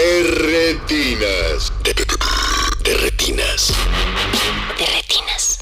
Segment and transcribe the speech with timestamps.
[0.00, 1.70] De retinas.
[1.84, 3.70] De, de retinas.
[4.78, 5.58] De retinas.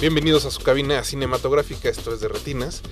[0.00, 2.82] Bienvenidos a su cabina cinematográfica, esto es de Retinas.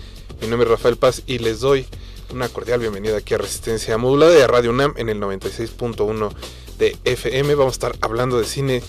[0.40, 1.86] Mi nombre es Rafael Paz y les doy
[2.34, 6.32] una cordial bienvenida aquí a Resistencia Modulada y a Radio UNAM en el 96.1
[6.76, 7.54] de FM.
[7.54, 8.82] Vamos a estar hablando de cine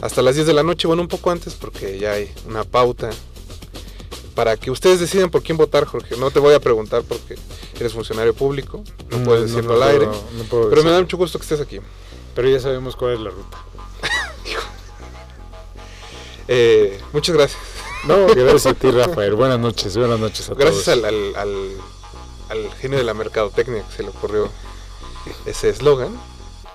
[0.00, 3.10] hasta las 10 de la noche, bueno, un poco antes porque ya hay una pauta
[4.38, 6.16] para que ustedes decidan por quién votar, Jorge.
[6.16, 7.34] No te voy a preguntar porque
[7.76, 10.08] eres funcionario público, no, puedes decirlo al aire,
[10.70, 11.80] pero me da mucho gusto que estés aquí.
[12.36, 13.58] Pero ya sabemos cuál es la ruta.
[16.46, 17.60] Eh, muchas gracias.
[18.06, 19.34] No, gracias a ti, Rafael.
[19.34, 20.98] Buenas noches, buenas noches a Gracias todos.
[20.98, 21.76] al, al, al,
[22.48, 24.48] al genio de la mercadotecnia que se le ocurrió
[25.46, 26.18] ese eslogan.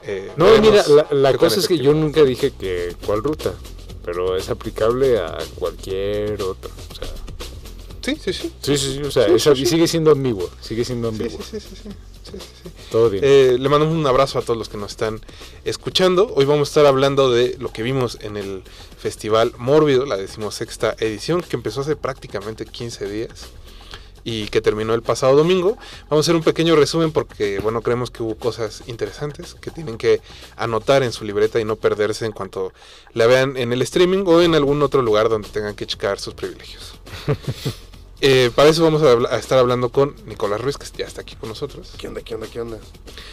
[0.04, 3.54] Eh, No, mira, la, la cosa es que yo nunca dije que cuál ruta,
[4.06, 6.70] pero es aplicable a cualquier otra.
[6.92, 7.08] O sea,
[8.04, 8.52] Sí, sí, sí.
[8.62, 11.40] sí, sí, sí, o sea, Sí, sigue siendo ambiguo, sigue siendo ambiguo.
[11.42, 11.90] sí, sí, sí, sí.
[12.24, 12.70] Sí, sí, sí.
[12.90, 13.24] Todo bien.
[13.26, 15.20] Eh, le mandamos un abrazo a todos los que nos están
[15.66, 16.34] escuchando.
[16.36, 18.64] Hoy vamos a estar hablando de lo que vimos en el
[18.98, 23.48] Festival Mórbido, la decimosexta edición, que empezó hace prácticamente 15 días
[24.24, 25.78] y que terminó el pasado domingo.
[26.10, 29.98] Vamos a hacer un pequeño resumen porque, bueno, creemos que hubo cosas interesantes que tienen
[29.98, 30.22] que
[30.56, 32.72] anotar en su libreta y no perderse en cuanto
[33.14, 36.34] la vean en el streaming o en algún otro lugar donde tengan que checar sus
[36.36, 36.94] privilegios.
[38.22, 41.36] Eh, para eso vamos a, a estar hablando con Nicolás Ruiz, que ya está aquí
[41.36, 41.94] con nosotros.
[41.98, 42.78] ¿Qué onda, qué onda, qué onda?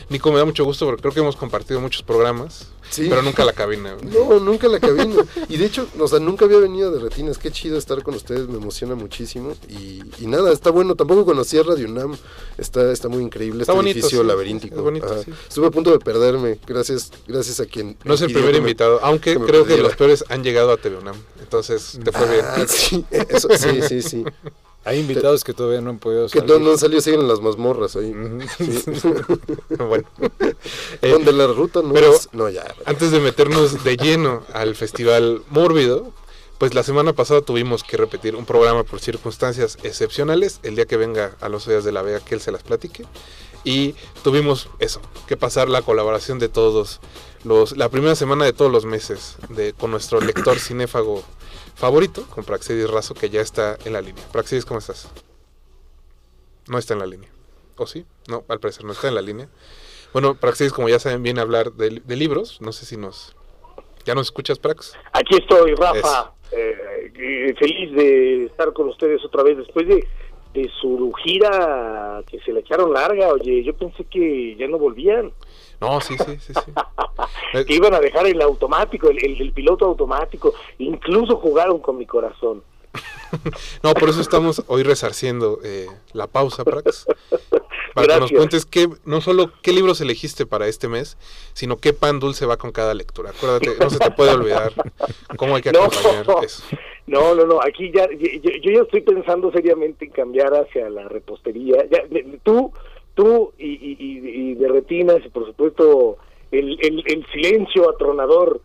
[0.08, 3.06] Nico, me da mucho gusto porque creo que hemos compartido muchos programas, Sí.
[3.08, 3.96] pero nunca la cabina.
[4.02, 5.14] No, nunca la cabina.
[5.48, 7.38] Y de hecho, o sea, nunca había venido de Retinas.
[7.38, 9.54] Qué chido estar con ustedes, me emociona muchísimo.
[9.68, 10.94] Y, y nada, está bueno.
[10.96, 12.16] Tampoco conocía Radio UNAM.
[12.58, 14.76] Está, está muy increíble Está este bonito, edificio sí, laberíntico.
[14.76, 15.22] es bonito, Ajá.
[15.24, 15.32] sí.
[15.48, 16.58] Estuve a punto de perderme.
[16.66, 17.96] Gracias, gracias a quien.
[18.04, 20.76] No es el primer me- invitado, aunque que creo que los peores han llegado a
[20.76, 21.16] TV UNAM.
[21.40, 22.44] Entonces, te fue bien.
[22.46, 24.24] Ah, sí, eso, sí, sí, sí.
[24.84, 26.54] Hay invitados que todavía no han podido Que salir.
[26.54, 28.12] no, no han salido, siguen en las mazmorras ahí.
[28.58, 28.82] Sí.
[29.78, 30.08] bueno.
[31.02, 32.74] Eh, Donde la ruta no pero- es- No, ya.
[32.86, 36.12] antes de meternos de lleno al Festival Mórbido,
[36.58, 40.60] pues la semana pasada tuvimos que repetir un programa por circunstancias excepcionales.
[40.62, 43.04] El día que venga a los días de la Vega, que él se las platique.
[43.64, 47.00] Y tuvimos eso, que pasar la colaboración de todos
[47.44, 51.22] los, la primera semana de todos los meses, de, con nuestro lector cinéfago
[51.74, 54.24] favorito, con Praxedis Razo, que ya está en la línea.
[54.32, 55.08] Praxedis, ¿cómo estás?
[56.68, 57.30] No está en la línea.
[57.76, 58.04] ¿O sí?
[58.28, 59.48] No, al parecer no está en la línea.
[60.12, 62.60] Bueno, Praxedis, como ya saben, viene a hablar de, de libros.
[62.60, 63.34] No sé si nos...
[64.04, 64.96] ¿Ya nos escuchas, Prax?
[65.12, 70.06] Aquí estoy, Rafa, eh, eh, feliz de estar con ustedes otra vez después de,
[70.54, 73.28] de su gira que se le echaron larga.
[73.28, 75.32] Oye, yo pensé que ya no volvían,
[75.80, 76.72] No, sí, sí, sí, sí.
[77.66, 80.54] Que iban a dejar el automático, el, el- el piloto automático.
[80.78, 82.62] Incluso jugaron con mi corazón.
[83.84, 87.06] No, por eso estamos hoy resarciendo eh, la pausa, Prax.
[87.94, 91.16] Para que nos cuentes qué, no solo qué libros elegiste para este mes,
[91.52, 93.30] sino qué pan dulce va con cada lectura.
[93.30, 94.72] Acuérdate, no se te puede olvidar
[95.36, 95.84] cómo hay que No.
[95.84, 96.64] acompañar eso.
[97.06, 101.08] No, no, no, aquí ya, yo, yo ya estoy pensando seriamente en cambiar hacia la
[101.08, 101.84] repostería.
[101.90, 102.02] Ya,
[102.42, 102.72] tú,
[103.20, 106.16] tú y, y, y- de retinas y por supuesto
[106.52, 108.60] el, el, el silencio atronador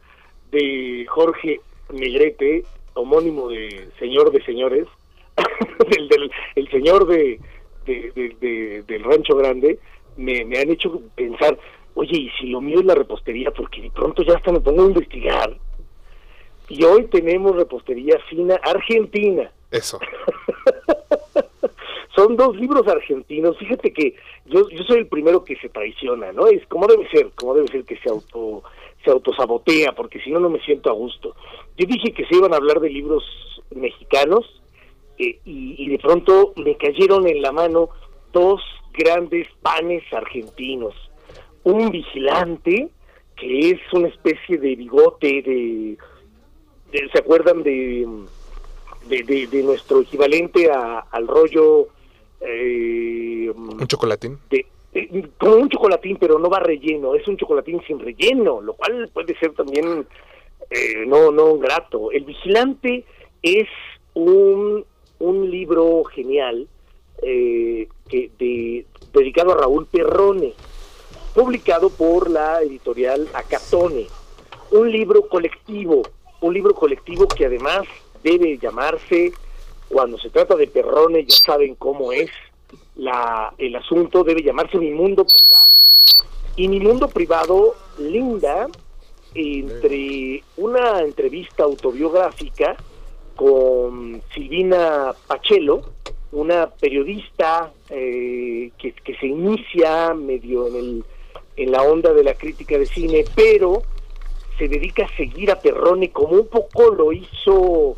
[0.52, 1.60] de Jorge
[1.92, 4.88] Negrete, homónimo de Señor de Señores,
[5.90, 7.40] del, del- el señor de,
[7.86, 9.78] de- de- de- del Rancho Grande,
[10.18, 11.58] me, me han hecho pensar,
[11.96, 13.52] oye, ¿y si lo mío es la repostería?
[13.52, 15.58] Porque de pronto ya hasta me pongo a investigar.
[16.70, 19.52] Y hoy tenemos repostería fina argentina.
[19.72, 20.00] Eso.
[22.16, 23.58] Son dos libros argentinos.
[23.58, 24.16] Fíjate que
[24.46, 26.48] yo, yo soy el primero que se traiciona, ¿no?
[26.48, 28.64] Es como debe ser, como debe ser que se auto
[29.04, 31.36] se autosabotea, porque si no, no me siento a gusto.
[31.78, 33.24] Yo dije que se iban a hablar de libros
[33.70, 34.46] mexicanos
[35.20, 37.90] eh, y, y de pronto me cayeron en la mano
[38.34, 38.62] dos
[38.94, 40.96] grandes panes argentinos.
[41.64, 42.90] Un vigilante,
[43.36, 45.98] que es una especie de bigote de...
[46.92, 48.08] de- ¿Se acuerdan de,
[49.08, 51.90] de, de- de nuestro equivalente a- al rollo...
[52.48, 54.40] eh, Un chocolatín.
[54.50, 54.66] de-
[55.38, 59.38] como un chocolatín, pero no va relleno, es un chocolatín sin relleno, lo cual puede
[59.38, 60.08] ser también
[60.70, 62.12] eh, no no grato.
[62.12, 63.04] El vigilante
[63.42, 63.68] es
[64.14, 64.86] un,
[65.20, 66.68] un libro genial
[67.22, 70.54] eh, que de, dedicado a Raúl Perrone,
[71.34, 74.08] publicado por la editorial Acatone.
[74.72, 76.04] Un libro colectivo,
[76.42, 77.82] un libro colectivo que además
[78.24, 79.34] debe llamarse,
[79.90, 82.30] cuando se trata de Perrone, ya saben cómo es
[82.96, 85.72] la, el asunto, debe llamarse Mi Mundo Privado.
[86.56, 88.68] Y Mi Mundo Privado linda
[89.34, 92.78] entre una entrevista autobiográfica
[93.36, 95.82] con Silvina Pachelo,
[96.32, 101.06] una periodista eh, que, que se inicia medio en, el,
[101.58, 103.82] en la onda de la crítica de cine, pero
[104.58, 107.98] se dedica a seguir a Perrone como un poco lo hizo,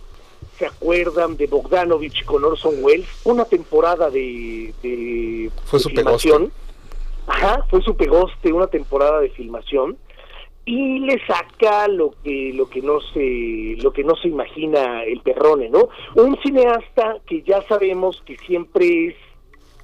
[0.57, 3.07] ¿se acuerdan de Bogdanovich con Orson Welles?
[3.23, 6.51] Una temporada de, de, Fue de su filmación.
[7.27, 9.97] Ajá, fue su pegoste, una temporada de filmación
[10.67, 15.21] y le saca lo que lo que no se lo que no se imagina el
[15.21, 15.87] Perrone, ¿no?
[16.15, 19.15] Un cineasta que ya sabemos que siempre es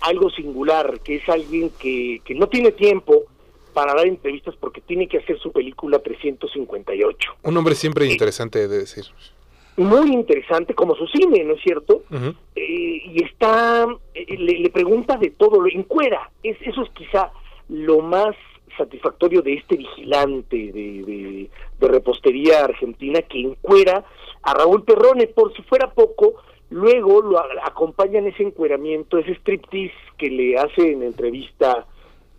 [0.02, 3.24] algo singular, que es alguien que, que no tiene tiempo
[3.74, 7.32] para dar entrevistas porque tiene que hacer su película 358.
[7.44, 9.06] Un hombre siempre interesante de decir.
[9.78, 12.04] Muy interesante como su cine, ¿no es cierto?
[12.56, 16.30] Eh, y está, eh, le, le pregunta de todo, lo encuera.
[16.44, 17.32] Es, eso es quizá
[17.70, 18.36] lo más
[18.78, 21.50] satisfactorio de este vigilante de, de,
[21.80, 24.04] de repostería argentina que encuera
[24.44, 26.36] a Raúl Perrone, por si fuera poco,
[26.70, 31.86] luego lo a- acompaña en ese encueramiento, ese striptease que le hace en entrevista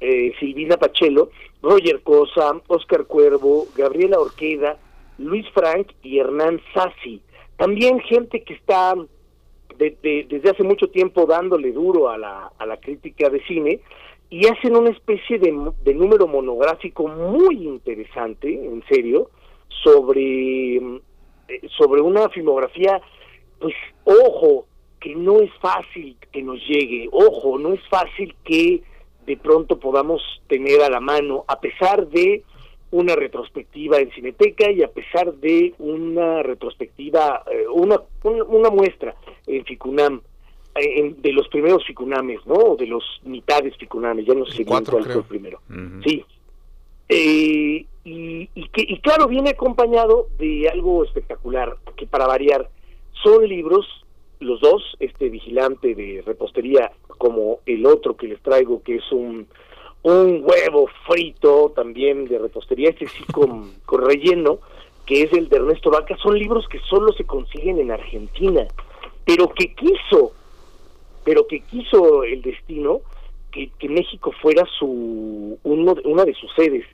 [0.01, 1.31] eh, Silvina Pachelo,
[1.63, 4.77] Roger Cosa, Oscar Cuervo, Gabriela Orqueda,
[5.19, 7.21] Luis Frank y Hernán Sassi.
[7.57, 8.95] También gente que está
[9.79, 13.81] de- de- desde hace mucho tiempo dándole duro a la, a la crítica de cine
[14.31, 15.53] y hacen una especie de,
[15.85, 19.31] de número monográfico muy interesante, en serio,
[19.83, 23.01] sobre, eh, sobre una filmografía,
[23.61, 23.75] pues
[24.05, 24.67] ojo,
[25.01, 28.83] que no es fácil que nos llegue, ojo, no es fácil que
[29.27, 32.43] de pronto podamos tener a la mano, a pesar de
[32.94, 39.17] una retrospectiva en Cineteca y a pesar de una retrospectiva, eh, una, una, una muestra
[39.49, 40.20] en Ficunam,
[40.76, 42.55] eh, en- de los primeros Ficunames, ¿no?
[42.55, 45.19] O de los mitades Ficunames, ya no sé cuál fue creo.
[45.19, 45.61] el primero.
[46.06, 46.25] Sí.
[47.08, 52.69] Eh, y, y, que, y claro, viene acompañado de algo espectacular, que para variar
[53.25, 53.87] son libros,
[54.41, 59.46] los dos, este vigilante de repostería como el otro que les traigo, que es un,
[60.05, 64.59] un huevo frito también de repostería, este sí con, con relleno,
[65.06, 68.67] que es el de Ernesto Vaca, son libros que solo se consiguen en Argentina,
[69.25, 70.33] pero que quiso,
[71.25, 73.01] pero que quiso el destino
[73.51, 76.85] que, que México fuera su uno, de- una de sus sedes.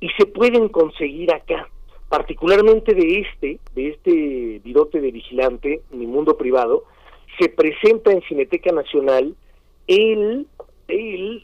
[0.00, 1.68] Y se pueden conseguir acá
[2.08, 6.84] particularmente de este de este virote de vigilante mi mundo privado
[7.38, 9.34] se presenta en Cineteca Nacional
[9.88, 10.46] el
[10.88, 11.42] el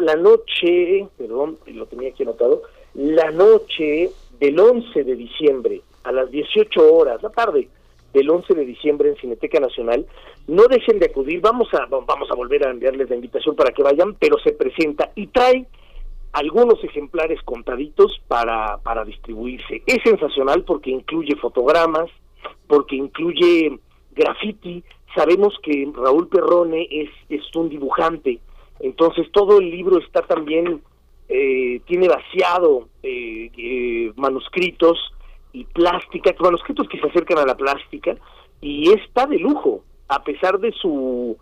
[0.00, 2.62] la noche perdón lo tenía aquí anotado
[2.94, 7.68] la noche del 11 de diciembre a las 18 horas la tarde
[8.12, 10.06] del 11 de diciembre en Cineteca Nacional.
[10.48, 13.82] No dejen de acudir, vamos a vamos a volver a enviarles la invitación para que
[13.82, 15.66] vayan, pero se presenta y trae
[16.32, 19.82] algunos ejemplares contaditos para, para distribuirse.
[19.86, 22.08] Es sensacional porque incluye fotogramas,
[22.66, 23.78] porque incluye
[24.12, 24.84] graffiti.
[25.14, 28.38] Sabemos que Raúl Perrone es, es un dibujante,
[28.80, 30.82] entonces todo el libro está también,
[31.28, 34.98] eh, tiene vaciado eh, eh, manuscritos
[35.52, 38.16] y plástica, manuscritos que se acercan a la plástica,
[38.60, 41.36] y está de lujo, a pesar de su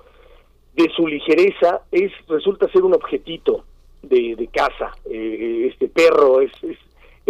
[0.75, 3.65] de su ligereza, es resulta ser un objetito
[4.03, 4.93] de, de casa.
[5.11, 6.79] Eh, este perro es, es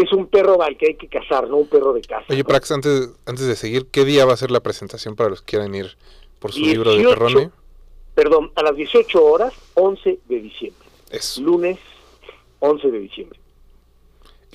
[0.02, 2.26] es un perro al que hay que cazar, no un perro de casa.
[2.28, 2.48] Oye, ¿no?
[2.48, 5.56] Prax, antes, antes de seguir, ¿qué día va a ser la presentación para los que
[5.56, 5.96] quieran ir
[6.38, 7.50] por su libro de 18, Perrone?
[8.18, 10.88] Perdón, a las 18 horas, 11 de diciembre.
[11.08, 11.38] Es.
[11.38, 11.78] Lunes
[12.58, 13.38] 11 de diciembre.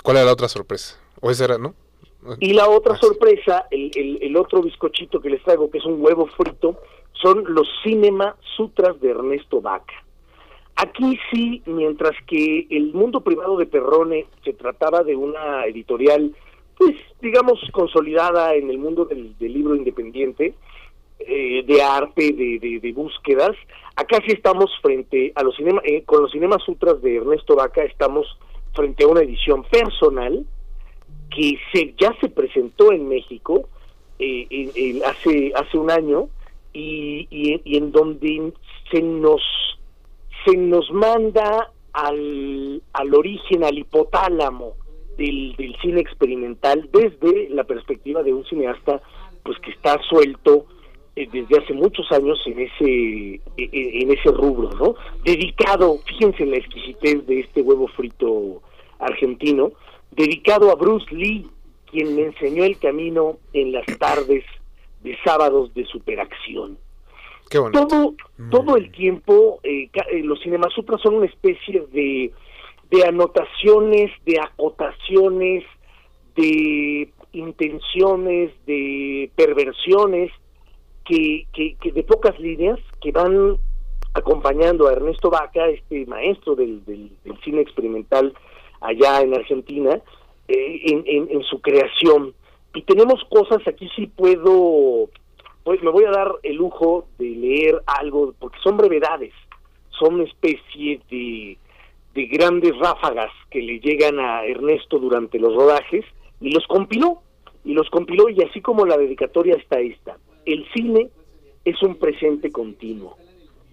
[0.04, 1.00] ¿Cuál era la otra sorpresa?
[1.22, 1.74] ¿O esa era, no?
[2.42, 5.86] Y la otra Ah, sorpresa, el, el, el otro bizcochito que les traigo, que es
[5.86, 6.78] un huevo frito,
[7.14, 9.94] son los Cinema Sutras de Ernesto Vaca.
[10.76, 16.36] Aquí sí, mientras que el mundo privado de Perrone se trataba de una editorial,
[16.78, 20.54] pues digamos, consolidada en el mundo del, del libro independiente,
[21.28, 23.56] eh, de arte, de, de, de búsquedas,
[23.96, 27.84] acá sí estamos frente a los cinema, eh, con los Cinema Sutras de Ernesto Vaca,
[27.84, 28.26] estamos
[28.74, 30.46] frente a una edición personal,
[31.30, 33.68] que se ya se presentó en México
[34.20, 36.30] eh, hace hace un año
[36.72, 38.54] y, y, y en donde
[38.92, 39.42] se nos
[40.46, 44.74] se nos manda al, al origen al hipotálamo
[45.18, 49.02] del, del cine experimental desde la perspectiva de un cineasta
[49.44, 50.66] pues que está suelto
[51.16, 53.70] desde hace muchos años en ese eh,
[54.02, 54.96] en ese rubro, ¿no?
[55.24, 58.62] Dedicado, fíjense en la exquisitez de este huevo frito
[59.00, 59.74] argentino,
[60.12, 61.48] dedicado a Bruce Lee,
[61.92, 64.44] quien me enseñó el camino en las tardes
[65.04, 66.78] de sábados de superacción.
[67.50, 67.88] Qué bonito.
[67.88, 68.16] Todo,
[68.50, 72.32] todo el tiempo, eh, eh, los cinemasutras son una especie de,
[72.90, 75.64] de anotaciones, de acotaciones,
[76.36, 80.32] de intenciones, de perversiones,
[81.06, 83.58] que, que, de pocas líneas que van
[84.14, 87.12] acompañando a Ernesto Vaca, este maestro del, del,
[87.44, 88.34] cine experimental
[88.82, 90.00] allá en Argentina,
[90.48, 92.34] eh, en, en, en su creación.
[92.76, 95.10] Y tenemos cosas, aquí sí puedo,
[95.64, 99.34] pues me voy a dar el lujo de leer algo, porque son brevedades,
[100.00, 101.58] son una especie de,
[102.14, 106.06] de grandes ráfagas que le llegan a Ernesto durante los rodajes,
[106.42, 107.20] y los compiló,
[107.64, 110.18] y los compiló, y así como la dedicatoria está esta.
[110.46, 111.10] El cine
[111.66, 113.16] es un presente continuo,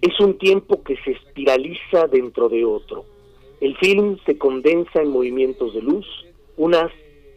[0.01, 3.05] es un tiempo que se espiraliza dentro de otro.
[3.61, 6.07] El film se condensa en movimientos de luz,
[6.57, 6.93] un haz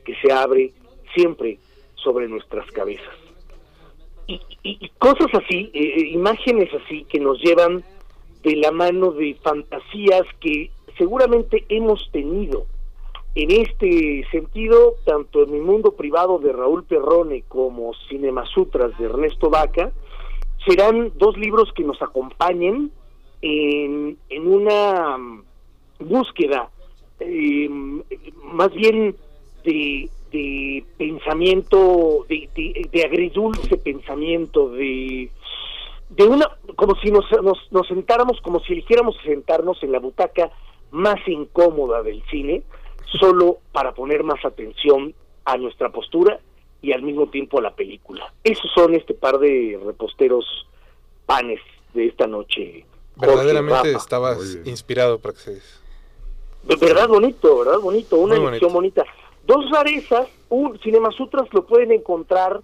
[0.06, 0.72] que se abre
[1.16, 1.60] siempre
[1.96, 3.16] sobre nuestras cabezas.
[4.28, 4.40] Y,
[4.98, 7.84] cosas así, eh, eh, imágenes así que nos llevan
[8.44, 12.66] de la mano de fantasías que seguramente hemos tenido.
[13.36, 19.50] En este sentido, tanto en mi mundo privado de Raúl Perrone como Cinemasutras de Ernesto
[19.50, 19.92] Vaca,
[20.68, 22.92] serán dos libros que nos acompañen
[23.42, 25.44] en, una mm,
[26.00, 26.70] búsqueda
[27.20, 27.70] eh,
[28.44, 29.16] más bien
[29.64, 30.10] de,
[30.98, 35.30] pensamiento, de, de, de agridulce pensamiento, de,
[36.10, 40.52] de una, como si nos, nos, nos sentáramos, como si eligiéramos sentarnos en la butaca
[40.92, 42.64] más incómoda del cine,
[43.20, 45.14] solo para poner más atención
[45.46, 46.40] a nuestra postura
[46.82, 48.34] y al mismo tiempo a la película.
[48.44, 50.46] Esos son este par de reposteros
[51.26, 51.60] panes
[51.94, 52.86] de esta noche.
[53.16, 53.98] Jorge, Verdaderamente Rafa.
[53.98, 55.52] estabas inspirado para que se...
[56.64, 59.04] De verdad bonito, verdad bonito, una Muy elección bonita.
[59.46, 62.62] Dos rarezas, un Cinemasutras lo pueden encontrar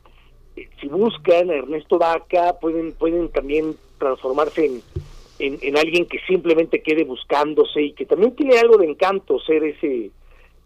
[0.55, 4.81] eh, si buscan a Ernesto Vaca, pueden pueden también transformarse en,
[5.39, 9.63] en, en alguien que simplemente quede buscándose y que también tiene algo de encanto ser
[9.63, 10.11] ese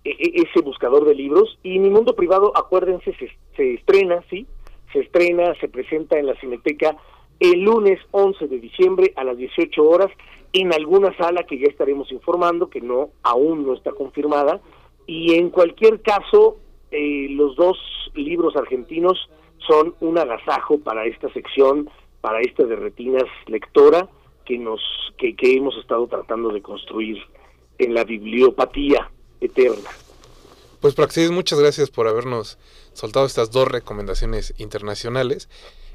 [0.03, 4.45] ese buscador de libros y mi mundo privado, acuérdense, se, se estrena, sí,
[4.91, 6.97] se estrena, se presenta en la Cineteca
[7.39, 10.11] el lunes 11 de diciembre a las 18 horas
[10.53, 14.61] en alguna sala que ya estaremos informando, que no aún no está confirmada,
[15.07, 16.57] y en cualquier caso,
[16.91, 17.77] eh, los dos
[18.13, 19.29] libros argentinos
[19.67, 21.89] son un agasajo para esta sección,
[22.21, 24.07] para esta de retinas lectora
[24.45, 24.81] que nos
[25.17, 27.17] que, que hemos estado tratando de construir
[27.79, 29.09] en la bibliopatía
[29.43, 29.89] eterna.
[30.81, 32.57] Pues Praxis, muchas gracias por habernos
[32.93, 35.49] soltado estas dos recomendaciones internacionales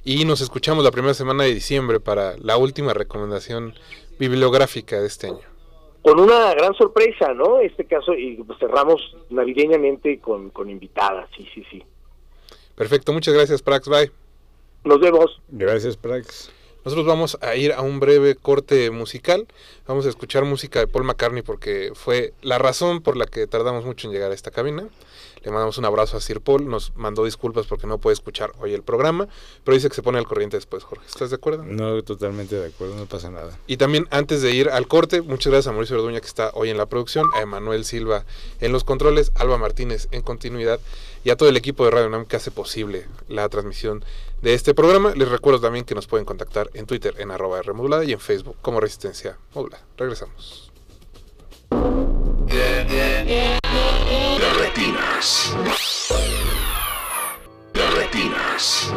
[0.05, 3.75] y nos escuchamos la primera semana de diciembre para la última recomendación
[4.19, 5.47] bibliográfica de este año.
[6.03, 7.61] Con una gran sorpresa, ¿no?
[7.61, 11.83] Este caso, y pues cerramos navideñamente con, con invitadas, sí, sí, sí.
[12.75, 14.11] Perfecto, muchas gracias Prax, bye.
[14.85, 15.41] Nos vemos.
[15.49, 16.51] Gracias, Prax.
[16.85, 19.47] Nosotros vamos a ir a un breve corte musical.
[19.87, 23.85] Vamos a escuchar música de Paul McCartney porque fue la razón por la que tardamos
[23.85, 24.89] mucho en llegar a esta cabina.
[25.43, 26.69] Le mandamos un abrazo a Sir Paul.
[26.69, 29.29] Nos mandó disculpas porque no puede escuchar hoy el programa,
[29.65, 31.07] pero dice que se pone al corriente después, Jorge.
[31.07, 31.65] ¿Estás de acuerdo?
[31.65, 33.59] No, totalmente de acuerdo, no pasa nada.
[33.67, 36.71] Y también antes de ir al corte, muchas gracias a Mauricio Orduña que está hoy
[36.71, 38.25] en la producción, a Emanuel Silva
[38.61, 40.81] en los controles, Alba Martínez en continuidad
[41.25, 44.05] y a todo el equipo de Radio UNAM que hace posible la transmisión
[44.43, 45.13] de este programa.
[45.15, 48.21] Les recuerdo también que nos pueden contactar en Twitter en arroba R modulada y en
[48.21, 49.85] Facebook como Resistencia Modulada.
[49.97, 50.73] Regresamos.
[54.79, 55.53] Retinas.
[57.75, 58.93] Retinas.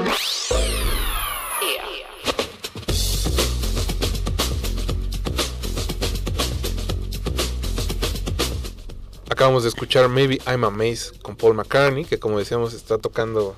[9.28, 13.56] Acabamos de escuchar Maybe I'm a Maze con Paul McCartney, que como decíamos está tocando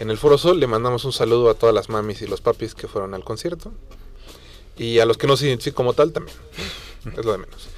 [0.00, 0.58] en el Foro Sol.
[0.58, 3.72] Le mandamos un saludo a todas las mamis y los papis que fueron al concierto.
[4.78, 6.34] Y a los que no se identifican como tal también.
[7.14, 7.68] Es lo de menos.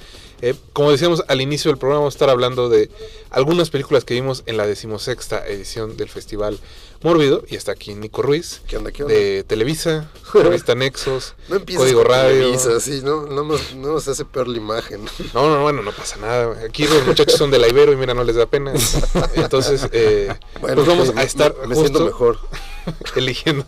[0.41, 2.89] Eh, como decíamos al inicio del programa, vamos a estar hablando de
[3.29, 6.59] algunas películas que vimos en la decimosexta edición del Festival
[7.03, 7.43] Mórbido.
[7.49, 9.15] Y está aquí Nico Ruiz, ¿Qué onda, qué onda?
[9.15, 12.39] de Televisa, revista Nexos, No Código Radio.
[12.41, 15.01] Televisa, sí, no, no, nos, no nos hace peor la imagen.
[15.33, 16.63] No, no, bueno, no pasa nada.
[16.65, 18.73] Aquí los muchachos son de la Ibero y mira, no les da pena.
[19.35, 22.37] Entonces, eh, Bueno, pues vamos a estar me, me siento justo mejor.
[23.15, 23.65] eligiendo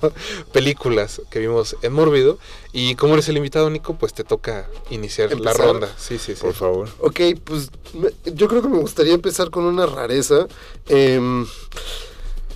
[0.52, 2.38] películas que vimos en Mórbido.
[2.72, 5.94] Y como eres el invitado, Nico, pues te toca iniciar la ronda.
[5.98, 6.42] Sí, sí, sí.
[6.42, 6.90] Por favor.
[7.00, 10.48] Ok, pues me- yo creo que me gustaría empezar con una rareza.
[10.88, 11.46] Em,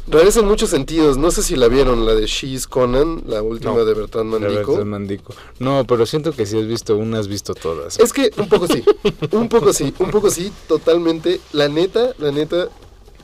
[0.09, 1.17] Rareza en muchos sentidos.
[1.17, 3.83] No sé si la vieron, la de She's Conan, la última No.
[3.85, 4.71] de Bertrand Mandico.
[4.71, 5.33] verdad, Mandico.
[5.59, 7.99] No, pero siento que si has visto una, has visto todas.
[7.99, 8.83] Es que un poco sí,
[9.31, 11.41] un poco sí, un poco sí, totalmente.
[11.51, 12.69] La neta, la neta,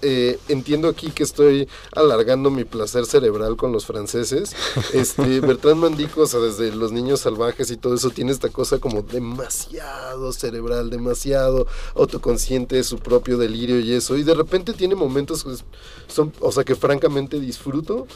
[0.03, 4.55] eh, entiendo aquí que estoy alargando mi placer cerebral con los franceses.
[4.93, 8.79] Este, Bertrand Mandico, o sea, desde Los Niños Salvajes y todo eso, tiene esta cosa
[8.79, 14.17] como demasiado cerebral, demasiado autoconsciente de su propio delirio y eso.
[14.17, 15.63] Y de repente tiene momentos, pues,
[16.07, 18.07] son, o sea, que francamente disfruto.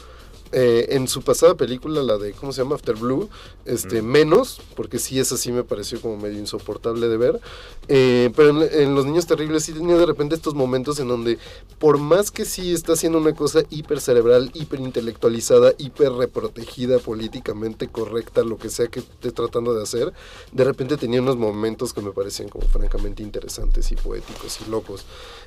[0.52, 2.74] Eh, en su pasada película, la de, ¿cómo se llama?
[2.76, 3.28] After Blue,
[3.64, 7.40] este, menos, porque sí, esa sí me pareció como medio insoportable de ver.
[7.88, 11.38] Eh, pero en, en Los Niños Terribles sí tenía de repente estos momentos en donde,
[11.78, 17.88] por más que sí está haciendo una cosa hiper cerebral, hiper intelectualizada, hiper reprotegida, políticamente
[17.88, 20.12] correcta, lo que sea que esté tratando de hacer,
[20.52, 25.04] de repente tenía unos momentos que me parecían como francamente interesantes y poéticos y locos.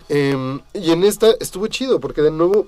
[0.10, 2.67] Em, y en esta estuvo chido, porque de nuevo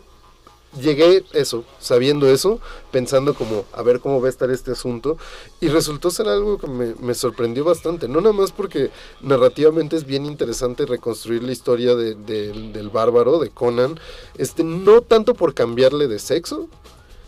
[0.80, 2.60] llegué eso, sabiendo eso,
[2.92, 5.18] pensando como a ver cómo va a estar este asunto
[5.62, 8.90] y resultó ser algo que me, sorprendió bastante, no nada más porque
[9.22, 14.00] narrativamente es bien interesante reconstruir la historia de- del bárbaro, de Conan,
[14.38, 16.68] este, no tanto por cambiarle de sexo,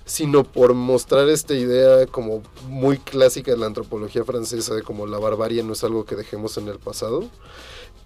[0.06, 5.18] sino por mostrar esta idea como muy clásica de la antropología francesa de como la
[5.18, 7.24] barbarie no es algo que dejemos en el pasado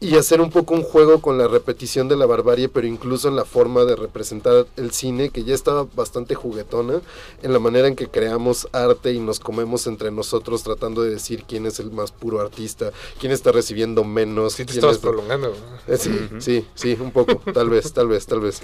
[0.02, 3.36] y hacer un poco un juego con la repetición de la barbarie, pero incluso en
[3.36, 7.02] la forma de representar el cine, que ya estaba bastante juguetona,
[7.44, 11.44] en la manera en que creamos arte y nos comemos entre nosotros tratando de decir
[11.46, 14.54] quién es el más puro artista, quién está recibiendo menos.
[14.54, 15.54] Sí te quién estabas prolongando.
[15.88, 18.62] eh, sí, sí, sí, un poco, tal vez, tal vez, tal vez.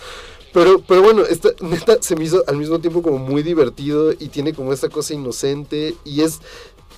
[0.53, 4.29] Pero, pero bueno, esta, neta se me hizo al mismo tiempo como muy divertido y
[4.29, 6.39] tiene como esta cosa inocente y es,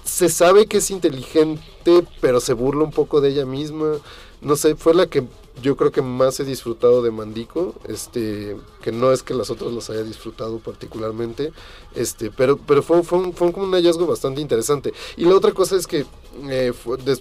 [0.03, 3.95] se sabe que es inteligente, pero se burla un poco de ella misma.
[4.41, 5.23] No sé, fue la que
[5.61, 9.71] yo creo que más he disfrutado de Mandico, este, que no es que las otras
[9.71, 11.51] las haya disfrutado particularmente,
[11.95, 14.93] este, pero, pero fue, fue, un, un hallazgo bastante interesante.
[15.15, 16.05] Y la otra cosa es que
[16.49, 16.73] eh,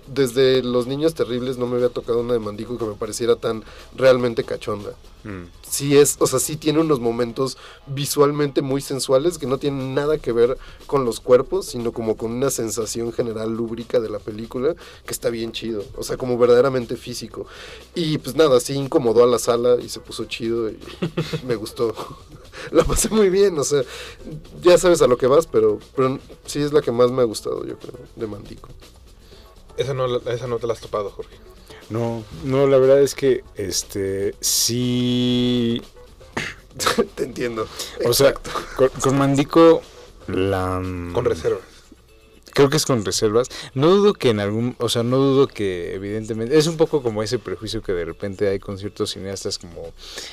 [0.09, 3.65] desde Los Niños Terribles no me había tocado una de Mandico que me pareciera tan
[3.95, 4.93] realmente cachonda.
[5.27, 5.51] Mm.
[5.69, 10.19] Sí es, o sea, sí tiene unos momentos visualmente muy sensuales que no tienen nada
[10.19, 14.77] que ver con los cuerpos, sino como con una sensación general lúbrica de la película
[15.05, 17.47] que está bien chido, o sea, como verdaderamente físico.
[17.95, 20.79] Y pues nada, sí incomodó a la sala y se puso chido y
[21.47, 21.95] me gustó.
[22.71, 23.83] La pasé muy bien, o sea,
[24.63, 25.79] ya sabes a lo que vas, pero,
[26.47, 28.71] sí es la que más me ha gustado, yo creo, de Mandico.
[29.77, 31.37] Esa no, esa no te la has topado, Jorge.
[31.89, 35.83] No, no, la verdad es que este sí.
[37.15, 37.69] Te entiendo.
[38.05, 38.35] O sea,
[38.77, 39.83] con, con Mandico
[40.27, 40.81] la
[41.13, 41.76] Con reservas.
[42.57, 43.49] Creo que es con reservas.
[43.75, 47.23] No dudo que en algún, o sea, no dudo que evidentemente es un poco como
[47.23, 49.83] ese prejuicio que de repente hay con ciertos cineastas como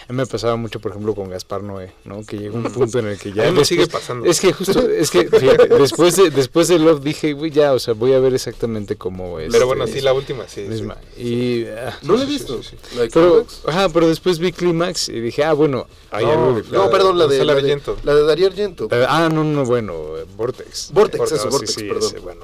[0.07, 2.23] a mí me pasaba mucho por ejemplo con Gaspar Noé, ¿no?
[2.25, 4.25] Que llegó un punto en el que ya A mí me después- sigue pasando.
[4.25, 7.79] Es que justo es que fíjate, después de después de Love dije, güey, ya, o
[7.79, 9.51] sea, voy a ver exactamente cómo es.
[9.51, 10.63] Pero bueno, sí, la última, sí.
[10.63, 10.69] sí.
[10.69, 10.95] misma.
[11.17, 12.63] Y ah, ¿No la he visto?
[12.63, 12.95] sí, sí.
[12.95, 16.53] ¿La de pero ajá, pero después vi Clímax y dije, ah, bueno, hay No, algo
[16.61, 18.87] de- No, perdón, la de, Marcela la de, la de Darío Argento.
[19.09, 19.93] Ah, no, no, bueno,
[20.37, 20.89] Vortex.
[20.93, 22.12] Vortex, Vortex, eso, sí, Vortex, sí, perdón.
[22.19, 22.41] Bueno,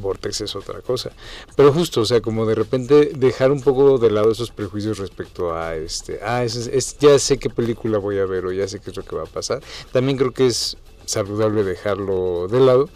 [0.00, 1.10] Vortex es otra cosa.
[1.56, 5.54] Pero justo, o sea, como de repente dejar un poco de lado esos prejuicios respecto
[5.54, 8.80] a este, ah, es, es- ya sé qué película voy a ver o ya sé
[8.80, 9.62] qué es lo que va a pasar.
[9.92, 12.88] También creo que es saludable dejarlo de lado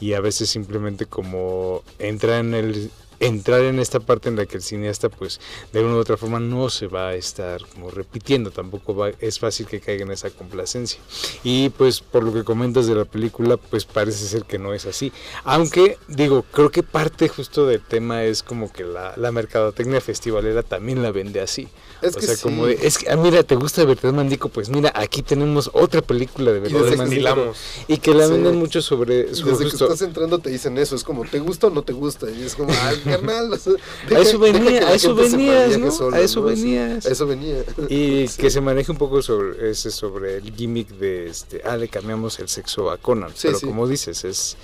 [0.00, 2.90] y a veces simplemente como entrar en el
[3.26, 5.40] entrar en esta parte en la que el cineasta pues
[5.72, 9.38] de una u otra forma no se va a estar como repitiendo tampoco va- es
[9.38, 11.00] fácil que caiga en esa complacencia
[11.44, 14.86] y pues por lo que comentas de la película pues parece ser que no es
[14.86, 15.12] así
[15.44, 20.62] aunque digo creo que parte justo del tema es como que la, la mercadotecnia festivalera
[20.62, 21.68] también la vende así
[22.02, 22.42] Es o que sea sí.
[22.42, 26.02] como de, es que ah, mira te gusta Bertrand Mandico pues mira aquí tenemos otra
[26.02, 27.54] película de Bertrand Mandico
[27.86, 28.32] y que la Sí.
[28.32, 31.66] venden mucho sobre, sobre desde que estás entrando te dicen eso, es como, ¿te gusta
[31.66, 32.30] o no te gusta?
[32.30, 33.72] Y es como, ay, carnal, o sea,
[34.10, 35.86] a eso venía, a eso venías, ¿no?
[36.12, 36.46] a eso ¿no?
[36.46, 37.06] venías.
[37.06, 37.64] A eso venía.
[37.88, 38.38] Y Sí.
[38.40, 42.38] que se maneje un poco sobre ese sobre el gimmick de este, ah, le cambiamos
[42.38, 43.30] el sexo a Conan.
[43.34, 43.66] Sí, Pero sí.
[43.66, 44.56] como dices, es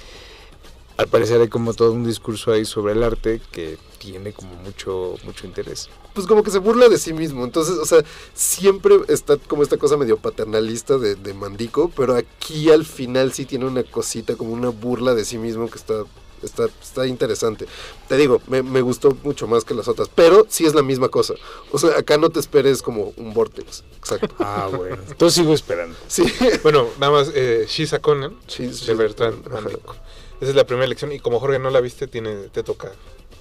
[0.96, 5.14] al parecer hay como todo un discurso ahí sobre el arte que tiene como mucho,
[5.24, 5.88] mucho interés.
[6.12, 7.44] Pues como que se burla de sí mismo.
[7.44, 8.02] Entonces, o sea,
[8.34, 13.44] siempre está como esta cosa medio paternalista de, de Mandico, pero aquí al final sí
[13.44, 15.94] tiene una cosita, como una burla de sí mismo que está.
[16.42, 17.66] Está, está interesante.
[18.09, 21.09] Te digo, me, me gustó mucho más que las otras, pero sí es la misma
[21.09, 21.35] cosa.
[21.72, 23.85] O sea, acá no te esperes como un vortex.
[23.96, 24.35] Exacto.
[24.38, 24.98] Ah, bueno.
[25.09, 25.96] Entonces sigo esperando.
[26.07, 26.24] Sí.
[26.62, 29.46] Bueno, nada más, eh, Shiza Conan, She's- de Bertrand.
[29.48, 29.96] Mandico.
[30.40, 32.92] Esa es la primera elección y como Jorge no la viste, tiene, te toca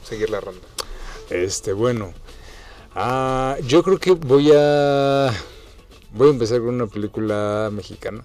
[0.04, 0.62] seguir la ronda.
[1.30, 2.14] Este, bueno.
[2.96, 5.32] Ah, yo creo que voy a
[6.14, 8.24] Voy a empezar con una película mexicana.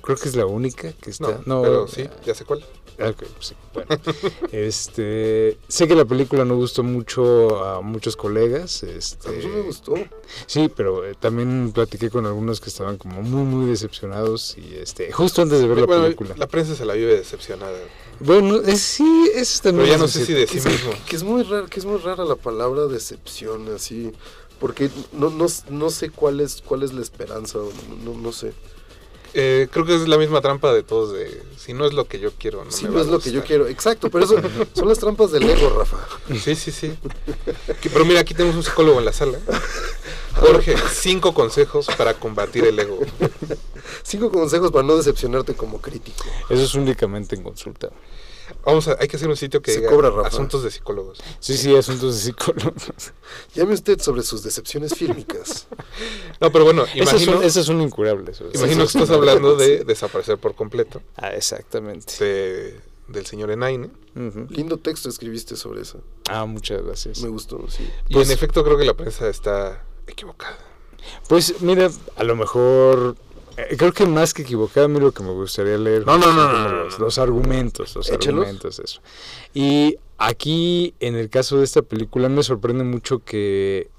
[0.00, 1.40] Creo que es la única que está.
[1.46, 2.64] No, pero sí, ya sé cuál.
[3.00, 3.88] Ok, pues sí, bueno.
[4.52, 8.82] este, sé que la película no gustó mucho a muchos colegas.
[8.82, 9.94] Este, A mí me gustó.
[10.46, 14.56] Sí, pero eh, también platiqué con algunos que estaban como muy, muy decepcionados.
[14.58, 16.34] Y este, justo antes de ver la Bueno, película.
[16.36, 17.78] la prensa se la vive decepcionada.
[18.20, 19.86] Bueno, es- sí, eso también.
[19.86, 20.92] Pero ya no sé si de sí mismo.
[21.08, 24.12] Que es muy que es muy rara la palabra decepción, así.
[24.60, 27.58] Porque no, no, no sé cuál es, cuál es la esperanza,
[28.04, 28.52] no, no sé.
[29.34, 32.18] Eh, creo que es la misma trampa de todos de si no es lo que
[32.20, 33.66] yo quiero, no Si me no va es a lo que yo quiero.
[33.66, 34.36] Exacto, pero eso
[34.74, 35.96] son las trampas del ego, Rafa.
[36.38, 36.92] Sí, sí, sí.
[37.80, 39.38] Que- Pero mira, aquí tenemos un psicólogo en la sala.
[40.36, 42.98] Jorge, cinco consejos para combatir el ego.
[44.02, 46.24] Cinco consejos para no decepcionarte como crítico.
[46.50, 47.88] Eso es únicamente en consulta.
[48.64, 50.28] Vamos a, hay que hacer un sitio que Se diga cobra, Rafa.
[50.28, 51.18] asuntos de psicólogos.
[51.40, 53.12] Sí, sí, asuntos de psicólogos.
[53.54, 55.66] Llame usted sobre sus decepciones fílmicas.
[56.40, 57.40] No, pero bueno, imagino,
[57.82, 58.40] incurables.
[58.40, 62.12] o sea, imagino que estás hablando de desaparecer por completo Ah, exactamente.
[62.24, 63.90] de- del señor Enaine.
[64.48, 66.00] Lindo texto escribiste sobre eso.
[66.28, 67.20] Ah, muchas gracias.
[67.20, 67.88] Me gustó, sí.
[68.08, 70.58] Y Pues- en efecto creo que la prensa está equivocada.
[71.28, 73.16] Pues mira, a lo mejor
[73.56, 76.26] eh, creo que más que equivocado a mí lo que me gustaría leer No, no,
[76.26, 77.04] los, no.
[77.04, 78.40] los argumentos, los Échalos.
[78.44, 79.00] argumentos eso.
[79.54, 83.90] Y aquí en el caso de esta película me sorprende mucho que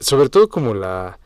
[0.00, 1.18] sobre todo como la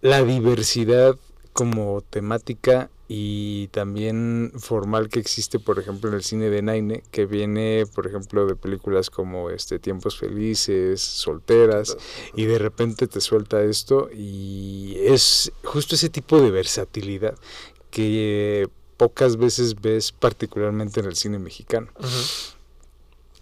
[0.00, 1.16] la diversidad
[1.52, 7.26] como temática y también formal que existe, por ejemplo, en el cine de Naine, que
[7.26, 11.96] viene, por ejemplo, de películas como este Tiempos Felices, Solteras,
[12.34, 17.34] y de repente te suelta esto y es justo ese tipo de versatilidad
[17.90, 21.88] que pocas veces ves particularmente en el cine mexicano.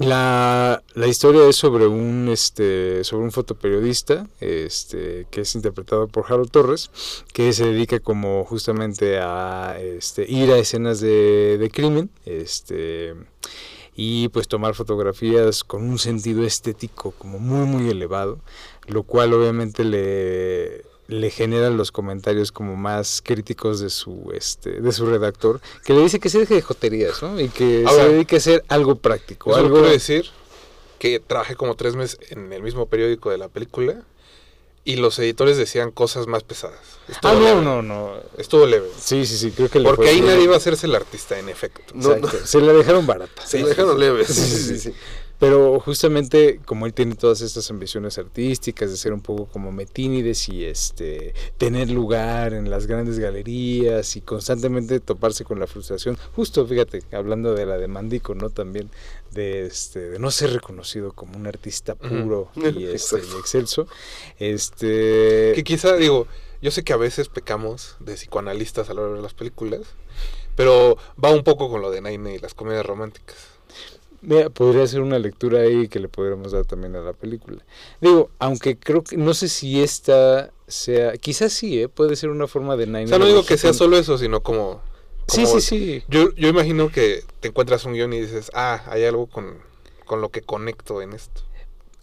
[0.01, 6.25] La, la historia es sobre un este sobre un fotoperiodista este que es interpretado por
[6.25, 6.91] Harold Torres
[7.35, 13.15] que se dedica como justamente a este, ir a escenas de, de crimen este
[13.95, 18.39] y pues tomar fotografías con un sentido estético como muy muy elevado
[18.87, 24.93] lo cual obviamente le le genera los comentarios como más críticos de su este de
[24.93, 27.39] su redactor que le dice que se deje de joterías ¿no?
[27.41, 30.27] y que Ahora, se dedique a hacer algo práctico algo quiero decir
[30.99, 34.03] que trabajé como tres meses en el mismo periódico de la película
[34.85, 36.81] y los editores decían cosas más pesadas.
[37.07, 37.63] Estuvo ah no leve.
[37.63, 38.89] no no Estuvo leve.
[38.99, 41.49] sí sí sí creo que le Porque ahí nadie iba a hacerse el artista, en
[41.49, 41.83] efecto.
[41.95, 44.29] No, se la dejaron barata Se la dejaron leves.
[44.29, 44.95] Sí, sí, sí.
[45.41, 50.51] Pero justamente como él tiene todas estas ambiciones artísticas de ser un poco como Metínides
[50.51, 56.67] y este tener lugar en las grandes galerías y constantemente toparse con la frustración, justo
[56.67, 58.51] fíjate, hablando de la de Mandico, ¿no?
[58.51, 58.91] También
[59.33, 63.89] de este de no ser reconocido como un artista puro y, este, y excelso.
[64.39, 66.27] Este Que quizá, digo,
[66.61, 69.81] yo sé que a veces pecamos de psicoanalistas a la hora de ver las películas,
[70.55, 73.60] pero va un poco con lo de Naine y las comedias románticas.
[74.23, 77.65] Mira, podría ser una lectura ahí que le podríamos dar también a la película.
[78.01, 81.89] Digo, aunque creo que no sé si esta sea, quizás sí, ¿eh?
[81.89, 83.05] puede ser una forma de Nine.
[83.05, 84.83] O sea, no digo que sea solo eso, sino como...
[85.27, 86.05] Sí, como- sí, sí.
[86.09, 89.57] Yo, yo imagino que te encuentras un guion y dices, ah, hay algo con,
[90.05, 91.41] con lo que conecto en esto.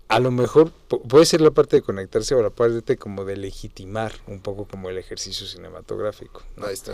[0.10, 3.36] A lo mejor pu- puede ser la parte de conectarse o la parte como de
[3.36, 6.43] legitimar un poco como el ejercicio cinematográfico.
[6.56, 6.65] ¿no?
[6.67, 6.93] Ahí está.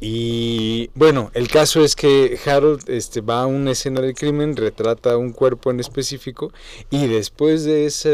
[0.00, 5.16] Y bueno, el caso es que Harold este, va a una escena del crimen, retrata
[5.16, 6.52] un cuerpo en específico
[6.90, 8.08] y después de ese,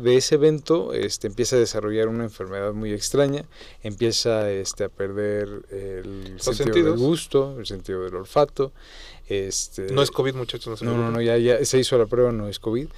[0.00, 3.44] de ese evento este, empieza a desarrollar una enfermedad muy extraña,
[3.82, 6.90] empieza este, a perder el sentido sentidos.
[6.90, 8.72] del gusto, el sentido del olfato.
[9.28, 12.06] Este, No es COVID, muchachos, no se no, no, no, ya, ya se hizo la
[12.06, 12.88] prueba, no es COVID.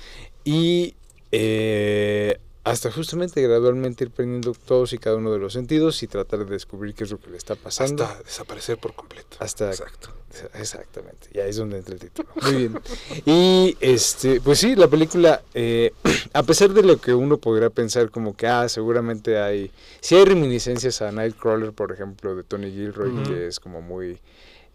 [0.45, 0.95] Y
[1.33, 2.39] eh,
[2.71, 6.47] hasta justamente gradualmente ir perdiendo todos y cada uno de los sentidos y tratar de
[6.47, 8.05] descubrir qué es lo que le está pasando.
[8.05, 9.37] Hasta desaparecer por completo.
[9.41, 10.19] Hasta Exacto.
[10.55, 12.29] Exactamente, ya es donde entra el título.
[12.43, 12.81] Muy bien.
[13.25, 15.93] Y este, pues sí, la película, eh,
[16.33, 20.25] a pesar de lo que uno podría pensar como que, ah, seguramente hay, si hay
[20.25, 24.21] reminiscencias a Nightcrawler, por ejemplo, de Tony Gilroy, que es como muy,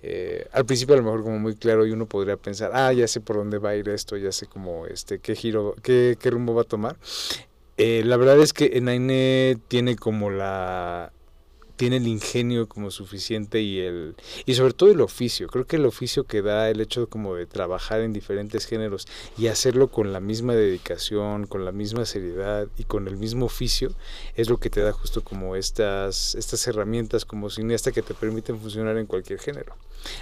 [0.01, 3.08] eh, al principio a lo mejor como muy claro y uno podría pensar, ah, ya
[3.08, 6.29] sé por dónde va a ir esto, ya sé como, este, qué giro, qué, qué
[6.29, 6.97] rumbo va a tomar.
[7.77, 11.12] Eh, la verdad es que Enaine tiene como la
[11.84, 14.15] tiene el ingenio como suficiente y el
[14.46, 15.48] y sobre todo el oficio.
[15.48, 19.06] Creo que el oficio que da el hecho como de trabajar en diferentes géneros
[19.38, 23.91] y hacerlo con la misma dedicación con la misma seriedad y con el mismo oficio
[24.38, 28.58] es lo que te da justo como estas estas herramientas como cineasta que te permiten
[28.58, 29.76] funcionar en cualquier género.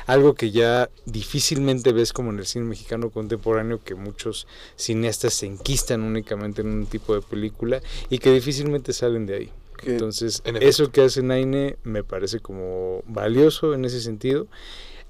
[0.08, 4.48] Algo que ya difícilmente ves como en el cine mexicano contemporáneo que muchos
[4.78, 9.52] cineastas se enquistan únicamente en un tipo de película y que difícilmente salen de ahí
[9.84, 14.48] Que- Entonces, En eso que hace Naine me parece como valioso en ese sentido.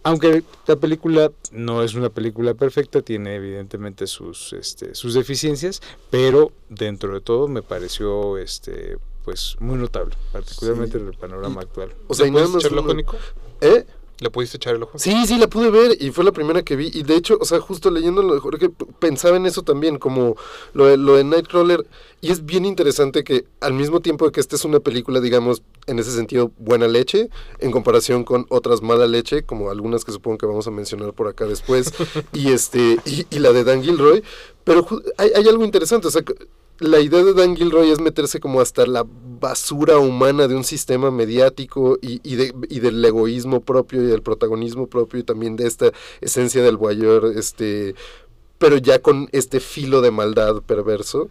[0.04, 5.80] Aunque la película no es una película perfecta, tiene evidentemente sus, este, sus deficiencias,
[6.10, 11.94] pero dentro de todo me pareció este, pues muy notable, particularmente en el panorama actual.
[12.08, 13.18] O sea, ¿Le y nada pudiste más echar el ojo, uno- Nico?
[13.62, 13.86] ¿Eh?
[14.22, 15.00] ¿Le pudiste echar el ojo?
[15.00, 16.92] Sí, sí, la pude ver y fue la primera que vi.
[16.94, 20.36] Y de hecho, o sea, justo leyendo lo de Jorge, pensaba en eso también, como
[20.74, 21.88] lo de, lo de Nightcrawler.
[22.22, 25.64] Y es bien interesante que al mismo tiempo de que esta es una película, digamos,
[25.88, 30.38] en ese sentido, buena leche, en comparación con otras mala leche, como algunas que supongo
[30.38, 31.92] que vamos a mencionar por acá después,
[32.32, 34.24] y este y, y la de Dan Gilroy.
[34.64, 34.86] Pero
[35.18, 36.22] hay, hay algo interesante, o sea,
[36.82, 39.06] la idea de Dan Gilroy es meterse como hasta la
[39.39, 44.88] basura humana de un sistema mediático y, de- y del egoísmo propio y del protagonismo
[44.88, 45.91] propio y también de esta
[46.22, 47.96] esencia del voyeur, este,
[48.58, 51.30] pero ya con este filo de maldad perverso.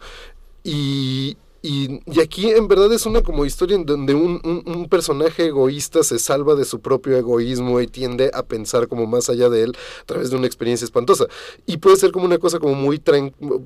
[0.63, 4.89] Y, y, y aquí en verdad es una como historia en donde un, un- un
[4.89, 9.49] personaje egoísta se salva de su propio egoísmo y tiende a pensar como más allá
[9.49, 11.25] de él a través de una experiencia espantosa.
[11.65, 13.01] Y puede ser como una cosa como muy,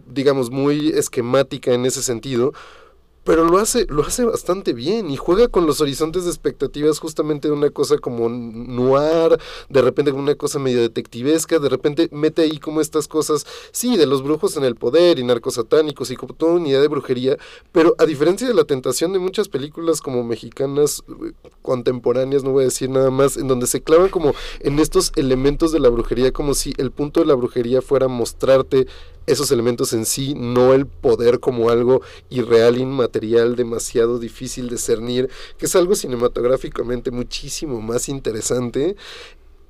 [0.07, 2.53] digamos, muy esquemática en ese sentido,
[3.25, 7.47] pero lo hace, lo hace bastante bien y juega con los horizontes de expectativas justamente
[7.47, 12.59] de una cosa como noir, de repente una cosa medio detectivesca, de repente mete ahí
[12.59, 16.53] como estas cosas, sí, de los brujos en el poder y narcosatánicos y como toda
[16.53, 17.37] una idea de brujería,
[17.71, 21.03] pero a diferencia de la tentación de muchas películas como mexicanas
[21.63, 25.71] contemporáneas, no voy a decir nada más, en donde se clavan como en estos elementos
[25.71, 28.85] de la brujería, como si el punto de la brujería fuera mostrarte
[29.27, 35.29] esos elementos en sí, no el poder como algo irreal, inmaterial, demasiado difícil de cernir,
[35.57, 38.95] que es algo cinematográficamente muchísimo más interesante.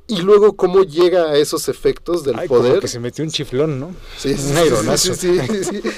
[0.08, 2.80] Y luego cómo llega a esos efectos del Ay, como poder.
[2.80, 3.96] que se metió un chiflón, ¿no?
[4.18, 5.13] Sí, sí, Un sí, aironazo.
[5.15, 5.89] sí, sí, sí, sí.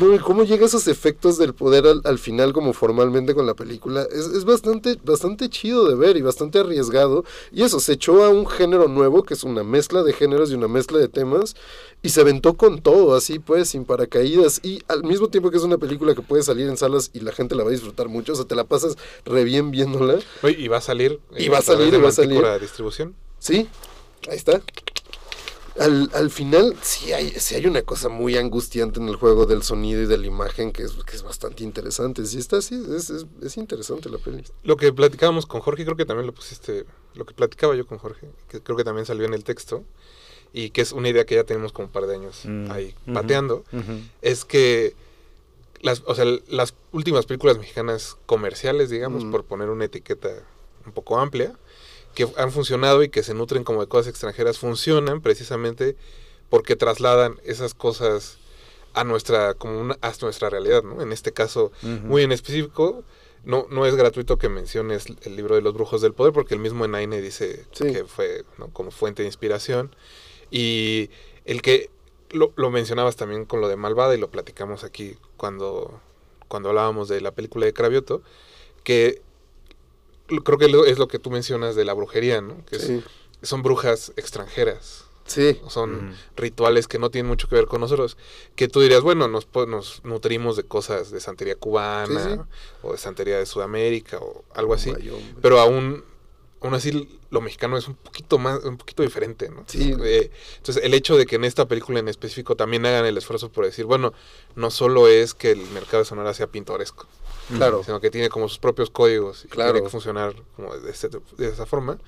[0.00, 3.46] No, y ¿Cómo llega a esos efectos del poder al, al final como formalmente con
[3.46, 4.02] la película?
[4.10, 7.24] Es, es bastante, bastante chido de ver y bastante arriesgado.
[7.52, 10.54] Y eso, se echó a un género nuevo, que es una mezcla de géneros y
[10.54, 11.54] una mezcla de temas,
[12.02, 14.58] y se aventó con todo, así pues, sin paracaídas.
[14.64, 17.30] Y al mismo tiempo que es una película que puede salir en salas y la
[17.30, 20.18] gente la va a disfrutar mucho, o sea, te la pasas re bien viéndola.
[20.42, 21.20] Oye, y va a salir.
[21.36, 22.30] Y eh, va a través salir, de y va a salir.
[22.30, 23.14] Mantícora distribución.
[23.42, 23.68] Sí,
[24.30, 24.62] ahí está.
[25.80, 29.62] Al, al final sí hay, sí hay una cosa muy angustiante en el juego del
[29.62, 32.24] sonido y de la imagen que es, que es bastante interesante.
[32.26, 34.44] Sí está así, es, es, es interesante la peli.
[34.62, 37.98] Lo que platicábamos con Jorge, creo que también lo pusiste, lo que platicaba yo con
[37.98, 39.82] Jorge, que creo que también salió en el texto,
[40.52, 42.94] y que es una idea que ya tenemos como un par de años Mm, ahí
[43.12, 43.64] pateando,
[44.20, 44.94] es que
[45.80, 49.30] las, o sea, las últimas películas mexicanas comerciales, digamos, Mm.
[49.32, 50.28] por poner una etiqueta
[50.84, 51.56] un poco amplia,
[52.14, 55.96] que han funcionado y que se nutren como de cosas extranjeras, funcionan precisamente
[56.50, 58.38] porque trasladan esas cosas
[58.94, 61.00] a nuestra, como una, a nuestra realidad, ¿no?
[61.00, 63.04] En este caso, muy en específico,
[63.44, 66.60] no, no es gratuito que menciones el libro de los brujos del poder, porque el
[66.60, 67.90] mismo Enaine dice Sí.
[67.92, 68.68] que fue ¿no?
[68.68, 69.96] como fuente de inspiración.
[70.50, 71.08] Y
[71.46, 71.88] el que
[72.30, 76.00] lo, lo mencionabas también con lo de Malvada y lo platicamos aquí cuando,
[76.48, 78.22] cuando hablábamos de la película de Cravioto,
[78.84, 79.22] que
[80.44, 82.64] creo que lo- es lo que tú mencionas de la brujería, ¿no?
[82.66, 83.02] Que es- Sí,
[83.42, 88.16] son brujas extranjeras, sí, son rituales que no tienen mucho que ver con nosotros,
[88.56, 92.40] que tú dirías, bueno, nos, nos nutrimos de cosas de santería cubana Sí, sí.
[92.82, 96.04] o de santería de Sudamérica o algo así, Ay, pero aún,
[96.60, 99.64] aún así lo mexicano es un poquito más, un poquito diferente, ¿no?
[99.66, 99.92] Sí.
[100.04, 103.50] Eh, entonces el hecho de que en esta película en específico también hagan el esfuerzo
[103.50, 104.12] por decir, bueno,
[104.54, 107.08] no solo es que el mercado de Sonora sea pintoresco,
[107.56, 107.82] claro.
[107.84, 109.72] sino que tiene como sus propios códigos y Claro.
[109.72, 111.98] tiene que funcionar como de, este- de esa forma.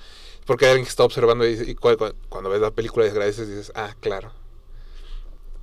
[0.46, 3.06] Porque hay alguien que está observando y, dice- y cu- cu- cuando ves la película
[3.06, 4.30] y agradeces dices, ah, claro,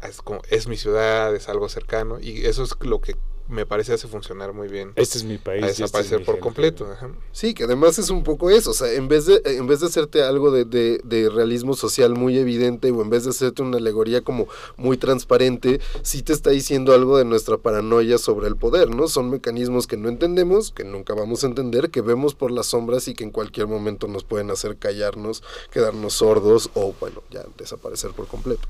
[0.01, 3.15] es, como, es mi ciudad, es algo cercano y eso es lo que
[3.51, 5.63] me parece hace funcionar muy bien Este es mi país.
[5.63, 6.43] a este es desaparecer mi por gente.
[6.43, 6.87] completo.
[6.91, 7.09] ajá.
[7.31, 9.87] Sí, que además es un poco eso, o sea, en vez de, en vez de
[9.87, 13.77] hacerte algo de, de- de realismo social muy evidente o en vez de hacerte una
[13.77, 18.89] alegoría como muy transparente, sí te está diciendo algo de nuestra paranoia sobre el poder,
[18.89, 19.07] ¿no?
[19.07, 23.07] Son mecanismos que no entendemos, que nunca vamos a entender, que vemos por las sombras
[23.07, 28.11] y que en cualquier momento nos pueden hacer callarnos, quedarnos sordos o, bueno, ya desaparecer
[28.11, 28.67] por completo.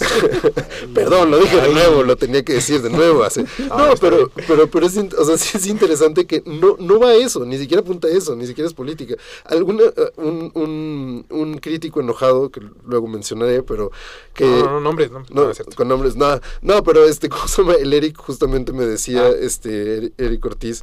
[0.94, 3.22] Perdón, lo dije de nuevo, lo tenía que decir de nuevo.
[3.22, 3.44] así.
[3.88, 7.14] No, pero, pero, pero es, o sea, sí es interesante que no, no va a
[7.14, 9.14] eso, ni siquiera apunta a eso, ni siquiera es política.
[9.44, 13.90] Alguna, eh, un, un, un crítico enojado, que luego mencionaré, pero
[14.34, 14.44] que...
[14.44, 17.74] No, no, no, nombres, no, No, con nombres, no, no, pero este, ¿cómo se llama?
[17.74, 19.32] El Eric justamente me decía, Ah.
[19.40, 20.82] este, Eri- Eric Ortiz,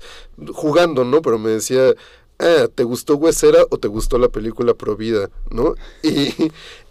[0.54, 1.22] jugando, ¿no?
[1.22, 1.94] Pero me decía,
[2.40, 5.30] ah, ¿te gustó Huesera o te gustó la película Provida?
[5.50, 5.76] ¿No?
[6.04, 6.34] Y,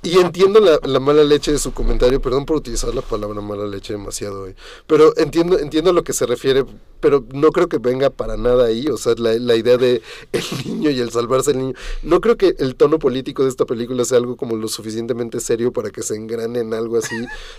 [0.03, 3.67] y entiendo la, la mala leche de su comentario, perdón por utilizar la palabra mala
[3.67, 4.55] leche demasiado hoy,
[4.87, 6.65] pero entiendo, entiendo a lo que se refiere,
[7.01, 10.45] pero no creo que venga para nada ahí, o sea, la, la idea de el
[10.65, 11.75] niño y el salvarse el niño.
[12.03, 15.73] No creo que el tono político de esta película sea algo como lo suficientemente serio
[15.73, 17.17] para que se engrane en algo así,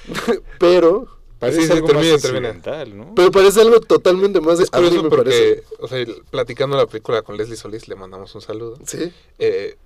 [0.60, 1.08] pero...
[1.40, 3.14] Parece Sí, sí, algo termina, más ¿no?
[3.16, 4.60] Pero parece algo totalmente más.
[4.60, 5.64] Es curioso me porque, parece.
[5.80, 8.80] o sea, platicando la película con Leslie Solís, le mandamos un saludo.
[8.86, 9.78] Sí, eh,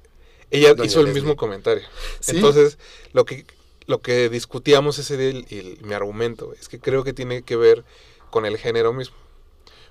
[0.50, 1.22] ella Doña hizo el Leslie.
[1.22, 1.84] mismo comentario.
[2.22, 2.38] Sí.
[2.38, 2.78] Entonces,
[3.14, 3.46] lo que,
[3.86, 7.56] lo que discutíamos ese día y el- mi argumento es que creo que tiene que
[7.58, 7.84] ver
[8.30, 9.16] con el género mismo.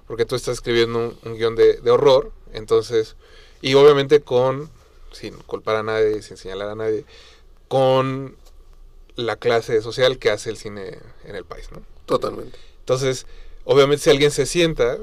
[0.07, 3.17] Porque tú estás escribiendo un, un guion de, de horror, entonces,
[3.63, 4.71] y obviamente con,
[5.13, 7.05] sin culpar a nadie, sin señalar a nadie,
[7.69, 8.35] con
[9.17, 11.83] la clase social que hace el cine en el país, ¿no?
[12.07, 12.59] totalmente.
[12.81, 13.27] Entonces,
[13.65, 14.99] obviamente si alguien se sienta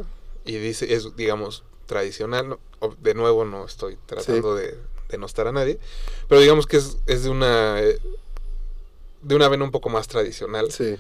[0.46, 2.60] y dice, es digamos tradicional, no-
[3.02, 4.78] de nuevo no estoy tratando de
[5.10, 5.80] denostar a nadie,
[6.28, 7.82] pero digamos que es, es de una
[9.22, 10.72] de una vena un poco más tradicional.
[10.72, 10.96] Sí,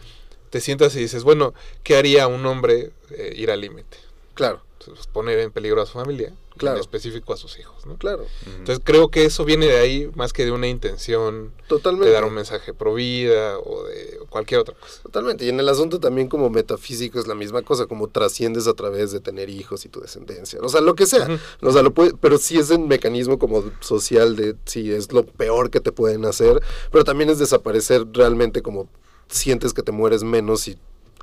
[0.49, 3.97] Te sientas y dices, bueno, ¿qué haría un hombre eh, ir al límite?
[4.33, 6.77] claro, Entonces, poner en peligro a su familia, Claro.
[6.77, 7.97] en específico a sus hijos, ¿no?
[7.97, 8.25] claro.
[8.47, 12.07] Entonces creo que eso viene de ahí más que de una intención Totalmente.
[12.07, 15.01] de dar un mensaje pro vida o de cualquier otra cosa.
[15.03, 18.73] Totalmente, y en el asunto también como metafísico es la misma cosa, como trasciendes a
[18.73, 21.27] través de tener hijos y tu descendencia, o sea, lo que sea,
[21.61, 25.25] o sea, lo puede, pero sí es un mecanismo como social de, sí, es lo
[25.25, 26.59] peor que te pueden hacer,
[26.91, 28.89] pero también es desaparecer realmente como
[29.29, 30.77] sientes que te mueres menos si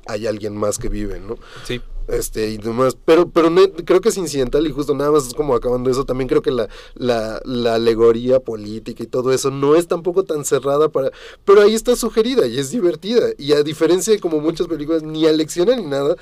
[0.07, 1.37] hay alguien más que vive, ¿no?
[1.65, 1.81] Sí.
[2.07, 2.97] Este y demás.
[3.05, 3.51] Pero pero
[3.85, 6.51] creo que es incidental y justo nada más es como acabando eso también creo que
[6.51, 11.11] la, la, la alegoría política y todo eso no es tampoco tan cerrada para
[11.43, 13.29] pero ahí está sugerida y es divertida.
[13.37, 16.15] Y a diferencia de como muchas películas ni alecciona ni nada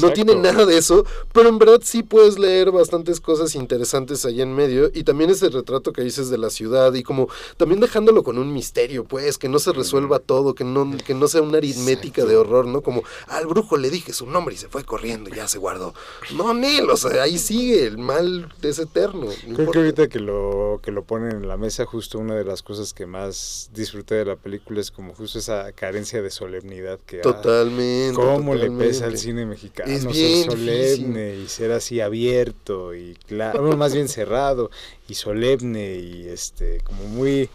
[0.00, 4.40] no tiene nada de eso pero en verdad sí puedes leer bastantes cosas interesantes ahí
[4.40, 4.90] en medio.
[4.94, 8.52] Y también ese retrato que dices de la ciudad y como también dejándolo con un
[8.52, 12.36] misterio pues que no se resuelva todo que no que no sea una aritmética de
[12.36, 15.58] horror no como al brujo le dije su nombre y se fue corriendo ya se
[15.58, 15.94] guardó.
[16.34, 19.72] No Nel o sea ahí sigue el mal es eterno no Creo importa.
[19.72, 22.92] que ahorita que lo, que lo ponen en la mesa, justo una de las cosas
[22.92, 28.14] que más disfruté de la película es como justo esa carencia de solemnidad que totalmente
[28.14, 33.16] cómo le pesa al cine mexicano Es ser bien solemne y ser así abierto y
[33.26, 34.70] claro, bueno, más bien cerrado
[35.08, 37.48] y solemne y este como muy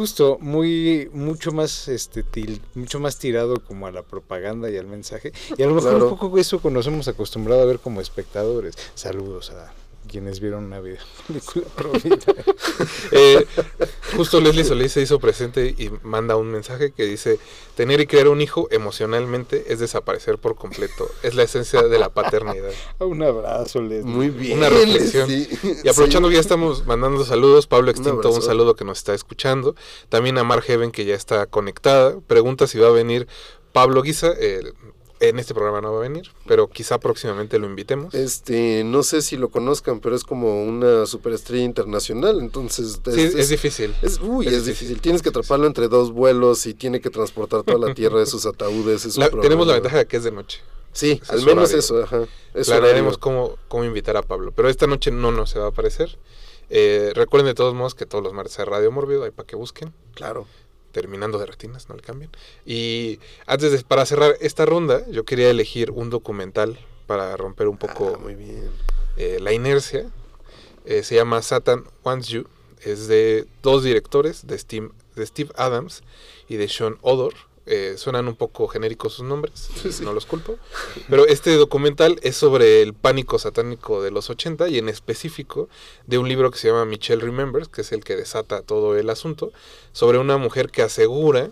[0.00, 4.86] justo muy mucho más este til- mucho más tirado como a la propaganda y al
[4.86, 6.08] mensaje y a lo mejor Claro.
[6.08, 8.74] un poco eso que nos hemos acostumbrado a ver como espectadores.
[8.94, 9.54] Saludos a
[10.10, 12.16] quienes vieron una vida- película pro vida.
[13.12, 13.46] Eh,
[14.16, 17.38] justo Leslie Solís se hizo presente y manda un mensaje que dice,
[17.76, 22.10] tener y crear un hijo emocionalmente es desaparecer por completo, es la esencia de la
[22.10, 22.70] paternidad.
[22.98, 24.02] un abrazo, Leslie.
[24.04, 25.28] muy bien Una reflexión.
[25.28, 25.48] sí.
[25.84, 26.32] Y aprovechando Sí.
[26.32, 29.74] que ya estamos mandando saludos, Pablo Extinto, un, saludo que nos está escuchando.
[30.08, 32.18] También a Mar Heaven, que ya está conectada.
[32.26, 33.26] Pregunta si va a venir
[33.72, 34.32] Pablo Guisa.
[34.38, 34.72] eh,
[35.20, 38.14] en este programa no va a venir, pero quizá próximamente lo invitemos.
[38.14, 43.48] Este, no sé si lo conozcan, pero es como una superestrella internacional, entonces Sí, es,
[43.50, 43.94] difícil.
[44.02, 44.88] es- uy, es es, difícil.
[44.88, 45.00] difícil.
[45.02, 48.46] Tienes que atraparlo entre dos vuelos y tiene que transportar toda la tierra de sus
[48.46, 49.04] ataúdes.
[49.04, 50.60] es La- tenemos la ventaja de que es de noche.
[50.92, 51.78] Sí, al es menos horario.
[51.78, 52.24] eso, ajá.
[52.52, 54.52] Es Planearemos cómo, cómo invitar a Pablo.
[54.56, 56.18] Pero esta noche no nos se va a aparecer.
[56.68, 59.54] Eh, recuerden de todos modos que todos los martes hay Radio Mórbido, ahí para que
[59.56, 59.92] busquen.
[60.14, 60.46] Claro.
[60.92, 62.30] Terminando de retinas, no le cambien.
[62.66, 67.76] Y antes de, para cerrar esta ronda, yo quería elegir un documental para romper un
[67.78, 68.70] poco Ah, muy bien.
[69.16, 70.10] eh, la inercia.
[70.84, 72.46] Eh, se llama Satan Wants You.
[72.82, 76.02] Es de dos directores, de Steve, de Steve Adams
[76.48, 77.34] y de Sean Odor.
[77.66, 79.68] Eh, suenan un poco genéricos sus nombres,
[80.00, 80.58] no los culpo.
[81.08, 85.68] Pero este documental es sobre el pánico satánico de los 80 y en específico
[86.06, 89.08] de un libro que se llama Michelle Remembers, que es el que desata todo el
[89.10, 89.52] asunto,
[89.92, 91.50] sobre una mujer que asegura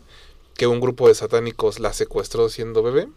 [0.57, 3.09] que un grupo de satánicos la secuestró siendo bebé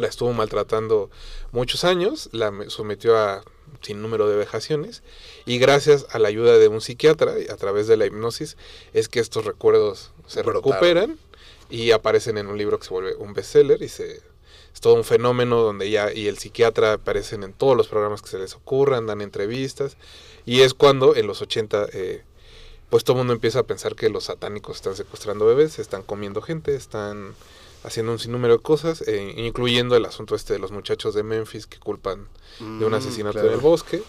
[0.00, 1.10] la estuvo maltratando
[1.52, 3.42] muchos años, la me- sometió a
[3.82, 5.02] sin número de vejaciones
[5.46, 8.56] y gracias a la ayuda de un psiquiatra a través de la hipnosis
[8.94, 10.72] es que estos recuerdos se Brotaron.
[10.72, 11.18] recuperan
[11.70, 14.20] y aparecen en un libro que se vuelve un bestseller y se
[14.72, 18.28] es todo un fenómeno donde ya y el psiquiatra aparecen en todos los programas que
[18.28, 19.96] se les ocurran, dan entrevistas
[20.46, 22.22] y es cuando en los 80 eh,
[22.88, 26.40] pues todo el mundo empieza a pensar que los satánicos están secuestrando bebés, están comiendo
[26.42, 27.34] gente, están
[27.82, 31.66] haciendo un sinnúmero de cosas, eh, incluyendo el asunto este de los muchachos de Memphis
[31.66, 33.48] que culpan de un Mm, asesinato claro.
[33.48, 34.02] en el bosque.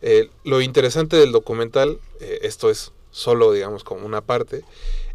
[0.00, 4.64] Eh, lo interesante del documental, esto es solo, digamos, como una parte,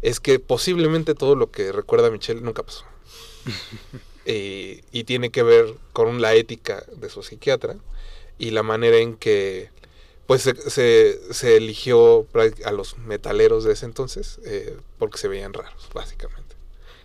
[0.02, 2.84] es que posiblemente todo lo que recuerda Michelle nunca pasó.
[4.30, 7.76] Eh, y tiene que ver con la ética de su psiquiatra
[8.38, 9.70] y la manera en que
[10.26, 12.26] pues se, se, se eligió
[12.66, 16.56] a los metaleros de ese entonces eh, porque se veían raros, básicamente.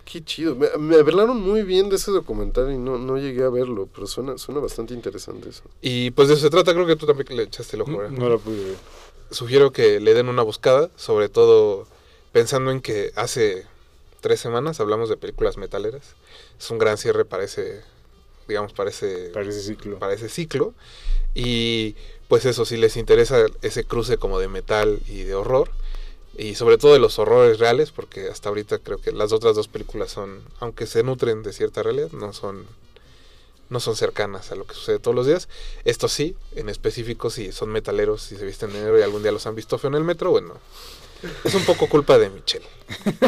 [0.04, 0.54] Qué chido.
[0.54, 4.06] Me, me hablaron muy bien de ese documental y no, no llegué a verlo, pero
[4.06, 5.62] suena, suena bastante interesante eso.
[5.80, 7.96] Y pues de eso se trata, creo que tú también le echaste el ojo.
[7.96, 8.10] ¿verdad?
[8.10, 8.76] No la pude ver.
[9.30, 11.86] Sugiero que le den una buscada, sobre todo
[12.34, 13.64] pensando en que hace
[14.20, 16.02] tres semanas hablamos de películas metaleras.
[16.58, 17.80] Es un gran cierre para ese,
[18.48, 20.00] digamos, para ese, Parece ciclo.
[20.00, 20.74] para ese ciclo.
[21.32, 21.94] Y
[22.26, 25.70] pues eso, si les interesa ese cruce como de metal y de horror,
[26.36, 29.68] y sobre todo de los horrores reales, porque hasta ahorita creo que las otras dos
[29.68, 32.66] películas son, aunque se nutren de cierta realidad, no son
[33.70, 35.48] no son cercanas a lo que sucede todos los días.
[35.84, 39.32] Estos sí, en específico, si son metaleros, si se visten de negro y algún día
[39.32, 40.54] los han visto feo en el metro, bueno,
[41.44, 42.64] es un poco culpa de Michelle.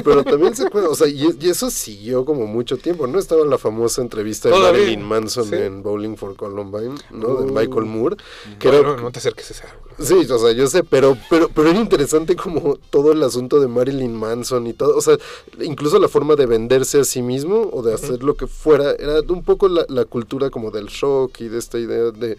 [0.05, 3.19] Pero también se puede, o sea, y, y eso siguió como mucho tiempo, ¿no?
[3.19, 5.55] Estaba la famosa entrevista de Marilyn Manson sí.
[5.55, 7.37] en Bowling for Columbine, ¿no?
[7.37, 7.51] De.
[7.51, 8.17] Michael Moore.
[8.59, 9.83] Que Bueno, era- no te acerques a ese árbol.
[9.99, 13.67] Sí, o sea, yo sé, pero, pero, pero era interesante como todo el asunto de
[13.67, 15.17] Marilyn Manson y todo, o sea,
[15.59, 19.23] incluso la forma de venderse a sí mismo o de hacer lo que fuera, era
[19.27, 22.37] un poco la, la cultura como del shock y de esta idea de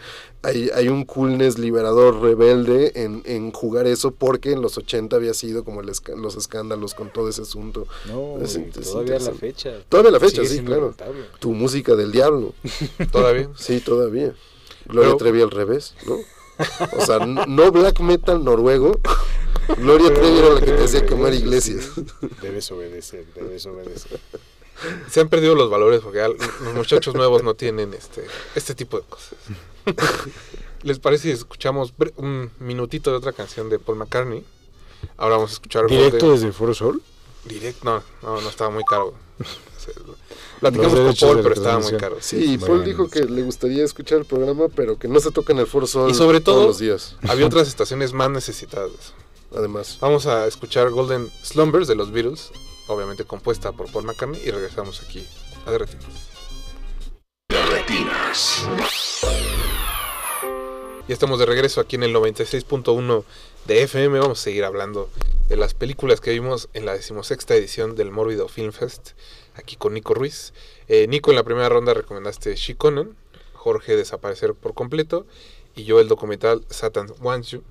[0.48, 5.34] hay, hay un coolness liberador rebelde en, en jugar eso porque en los 80 había
[5.34, 7.86] sido como el esca- los escándalos con todo ese asunto.
[8.08, 9.74] No, Es es todavía a la fecha.
[9.90, 10.88] Todavía la fecha, sí, claro.
[10.88, 11.26] rentable.
[11.40, 12.54] Tu música del diablo,
[13.12, 13.50] Todavía.
[13.58, 14.34] sí, todavía.
[14.86, 16.16] Gloria Pero- Trevi al revés, ¿no?
[16.98, 19.00] O sea, no black metal noruego.
[19.78, 21.92] Gloria Trevi era la que te hacía quemar iglesias.
[22.42, 24.20] Debes obedecer, debes obedecer.
[25.10, 28.26] Se han perdido los valores porque los muchachos nuevos no tienen este,
[28.56, 29.34] este tipo de cosas.
[30.84, 34.44] ¿Les parece si escuchamos un minutito de otra canción de Paul McCartney?
[35.18, 37.02] Ahora vamos a escuchar ¿Directo Golden- desde el Foro Sol?
[37.46, 39.14] Directo, no, no, no estaba muy caro.
[40.60, 42.18] Platicamos con Paul, de pero estaba muy caro.
[42.20, 45.54] Sí, Bueno, Paul dijo que le gustaría escuchar el programa, pero que no se toca
[45.54, 47.16] en el Foro Sol Y sobre todos todo- los días.
[47.28, 49.14] Había otras estaciones más necesitadas.
[49.56, 52.52] Además, Vamos a escuchar Golden Slumbers de los Beatles,
[52.88, 55.26] obviamente compuesta por Paul McCartney, y regresamos aquí
[55.66, 56.30] a Derretinas.
[57.50, 58.68] Retinas.
[61.08, 63.24] Ya estamos de regreso aquí en el 96.1
[63.66, 64.20] de FM.
[64.20, 65.10] Vamos a seguir hablando
[65.48, 69.12] de las películas que vimos en la decimosexta edición del Mórbido Film Fest,
[69.56, 70.54] aquí con Nico Ruiz.
[70.90, 73.16] Eh, Nico, en la primera ronda recomendaste She Conan,
[73.54, 75.26] Jorge Desaparecer por completo,
[75.76, 77.64] y yo el documental Satan Wants You.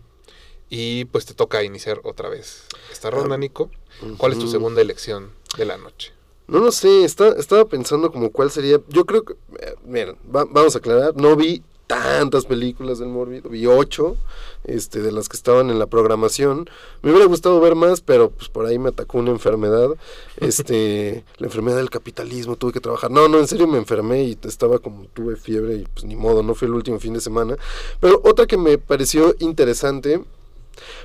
[0.71, 3.71] Y pues te toca iniciar otra vez esta ronda, Nico.
[4.19, 6.13] ¿Cuál es tu segunda elección de la noche?
[6.49, 8.81] no lo sé, está, estaba pensando como cuál sería.
[8.89, 13.49] Yo creo que, eh, miren, va- vamos a aclarar, no vi tantas películas del Mórbido,
[13.49, 14.17] vi ocho
[14.65, 16.69] este, de las que estaban en la programación.
[17.03, 19.91] Me hubiera gustado ver más, pero pues por ahí me atacó una enfermedad,
[20.37, 23.11] este, la enfermedad del capitalismo, tuve que trabajar.
[23.11, 26.43] No, no, en serio me enfermé y estaba como, tuve fiebre y pues ni modo,
[26.45, 27.57] no fue el último fin de semana.
[28.01, 30.23] Pero otra que me pareció interesante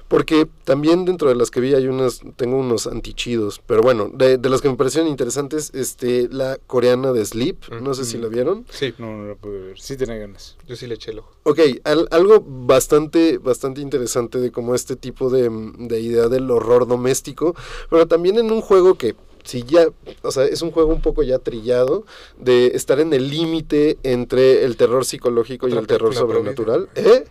[0.07, 4.37] porque también dentro de las que vi hay unas, tengo unos antichidos, pero bueno, de,
[4.37, 8.27] de las que me parecieron interesantes, este, la coreana de Sleep, no sé si la
[8.27, 8.65] vieron.
[8.69, 9.79] Sí, No, no la pude ver.
[9.79, 10.57] Sí tenía ganas.
[10.67, 11.31] yo sí le eché el ojo.
[11.43, 16.87] Ok, al- algo bastante, bastante interesante de como este tipo de, de idea del horror
[16.87, 17.55] doméstico,
[17.89, 19.87] pero también en un juego que si ya,
[20.21, 22.05] o sea, es un juego un poco ya trillado
[22.37, 26.89] de estar en el límite entre el terror psicológico y el terror sobrenatural.
[26.95, 27.25] ¿Eh?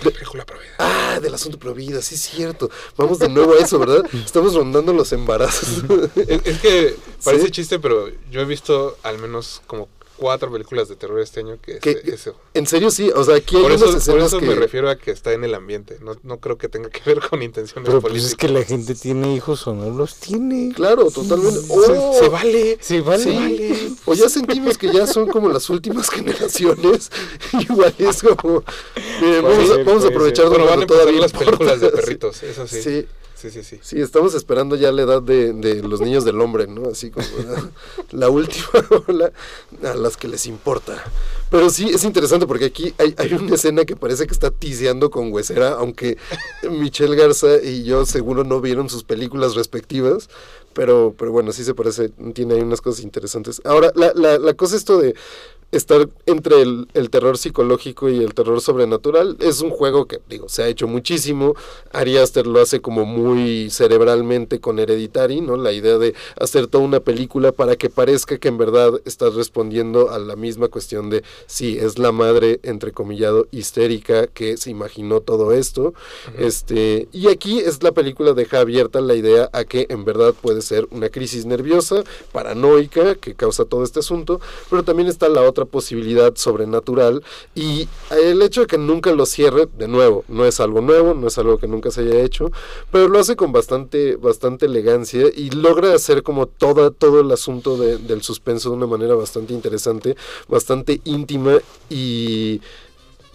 [0.00, 0.74] Película prohibida.
[0.78, 2.70] Ah, del asunto Provida, sí es cierto.
[2.96, 4.04] Vamos de nuevo a eso, ¿verdad?
[4.24, 5.84] Estamos rondando los embarazos.
[6.16, 7.50] Es, es que parece Sí.
[7.52, 9.88] chiste, pero yo he visto al menos como
[10.22, 12.34] cuatro películas de terror este año que es ¿Qué- eso.
[12.54, 13.10] en serio, sí.
[13.14, 14.46] O sea, aquí hay Por unas eso, por eso que...
[14.46, 15.98] me refiero a que está en el ambiente.
[16.00, 18.30] No, no creo que tenga que ver con intenciones Pero pues políticas.
[18.32, 20.72] es que la gente tiene hijos o no los tiene.
[20.74, 21.60] Claro, totalmente.
[21.60, 22.14] Se- ¡Oh!
[22.18, 22.78] se, vale.
[22.80, 23.22] Sí, vale.
[23.24, 27.10] Sí, o ya sentimos que ya son como las últimas generaciones.
[27.68, 28.62] Igual es como.
[29.20, 31.32] Miren, Puede vamos, a, ser, vamos a aprovechar Bueno, van a cuando empezar todavía las
[31.32, 32.82] películas de perritos, eso sí.
[32.82, 33.06] Sí,
[33.42, 33.80] Sí, sí, sí.
[33.82, 36.90] sí, estamos esperando ya la edad de, de los niños del hombre, ¿no?
[36.90, 37.70] Así como la,
[38.12, 38.68] la última
[39.08, 39.32] ola
[39.82, 41.02] a las que les importa.
[41.50, 45.10] Pero sí, es interesante porque aquí hay, hay una escena que parece que está tiseando
[45.10, 46.18] con huesera, aunque
[46.70, 50.28] Michelle Garza y yo seguro no vieron sus películas respectivas.
[50.72, 53.60] Pero, pero bueno, sí se parece, tiene ahí unas cosas interesantes.
[53.64, 55.16] Ahora, la, la, la cosa esto de
[55.72, 60.48] estar entre el, el terror psicológico y el terror sobrenatural es un juego que, digo,
[60.48, 61.54] se ha hecho muchísimo.
[61.92, 65.56] Ari Aster lo hace como muy cerebralmente con Hereditary, ¿no?
[65.56, 70.10] La idea de hacer toda una película para que parezca que en verdad estás respondiendo
[70.10, 75.52] a la misma cuestión de sí, es la madre, entrecomillado, histérica que se imaginó todo
[75.52, 75.94] esto.
[76.38, 80.62] Este, y aquí es la película deja abierta la idea a que en verdad puede
[80.62, 85.61] ser una crisis nerviosa, paranoica, que causa todo este asunto, pero también está la otra
[85.64, 87.22] posibilidad sobrenatural
[87.54, 91.26] y el hecho de que nunca lo cierre, de nuevo, no es algo nuevo, no
[91.28, 92.50] es algo que nunca se haya hecho,
[92.90, 97.76] pero lo hace con bastante, bastante elegancia y logra hacer como toda, todo el asunto
[97.76, 100.16] de- del suspenso de una manera bastante interesante,
[100.48, 101.58] bastante íntima
[101.90, 102.60] y,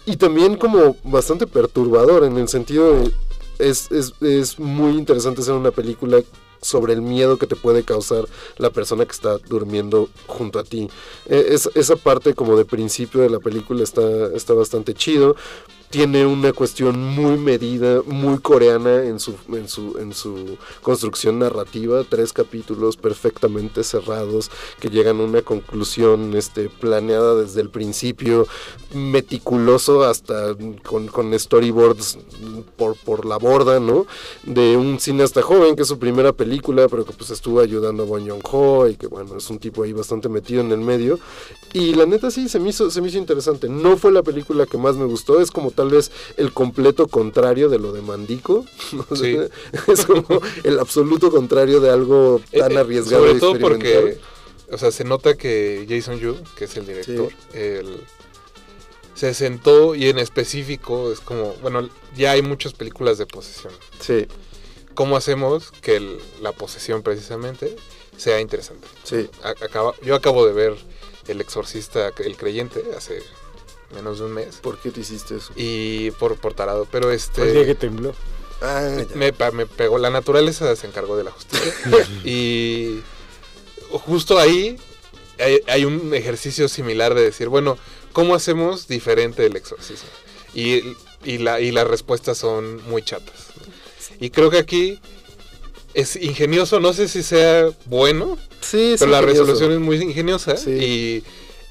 [0.06, 3.10] y también como bastante perturbador en el sentido de
[3.58, 6.22] es, es, es muy interesante hacer una película
[6.60, 10.88] sobre el miedo que te puede causar la persona que está durmiendo junto a ti.
[11.26, 14.02] Eh, es- esa parte como de principio de la película está,
[14.34, 15.36] está bastante chido.
[15.90, 22.04] Tiene una cuestión muy medida, muy coreana en su, en su, en su construcción narrativa.
[22.06, 28.46] Tres capítulos perfectamente cerrados que llegan a una conclusión este, planeada desde el principio,
[28.92, 32.18] meticuloso hasta con, con storyboards
[32.76, 34.06] por, por la borda, ¿no?
[34.44, 38.06] De un cineasta joven que es su primera película, pero que pues estuvo ayudando a
[38.06, 41.18] Bon Joon-ho y que bueno, es un tipo ahí bastante metido en el medio.
[41.72, 43.68] Y la neta sí, se me hizo, se me hizo interesante.
[43.70, 47.68] No fue la película que más me gustó, es como tal vez el completo contrario
[47.68, 48.64] de lo de Mandico.
[49.10, 49.48] O sea,
[49.86, 53.26] Es como el absoluto contrario de algo tan Eh, eh, arriesgado.
[53.26, 54.18] Sobre todo porque,
[54.70, 58.00] o sea, se nota que Jason Yu, que es el director, él
[59.14, 63.72] se sentó y en específico es como, bueno, ya hay muchas películas de posesión.
[64.00, 64.26] Sí,
[64.94, 67.76] ¿Cómo hacemos que el- la posesión precisamente
[68.16, 68.86] sea interesante?
[69.04, 69.28] sí.
[69.42, 70.74] Acaba- yo acabo de ver
[71.28, 73.22] El Exorcista, El Creyente, hace
[73.94, 74.56] menos de un mes.
[74.56, 75.52] ¿Por qué te hiciste eso?
[75.56, 77.42] Y por, por tarado, pero este...
[77.42, 78.14] El día que tembló.
[78.60, 81.72] Ah, me, me pegó la naturaleza se encargó de la justicia
[82.24, 83.00] y
[83.90, 84.76] justo ahí
[85.38, 87.78] hay, hay un ejercicio similar de decir bueno
[88.12, 90.08] cómo hacemos diferente el exorcismo
[90.54, 90.82] y,
[91.24, 93.46] y la y las respuestas son muy chatas
[94.18, 94.98] y creo que aquí
[95.94, 99.42] es ingenioso no sé si sea bueno Sí, pero la ingenioso.
[99.44, 100.70] resolución es muy ingeniosa Sí.
[100.72, 101.24] y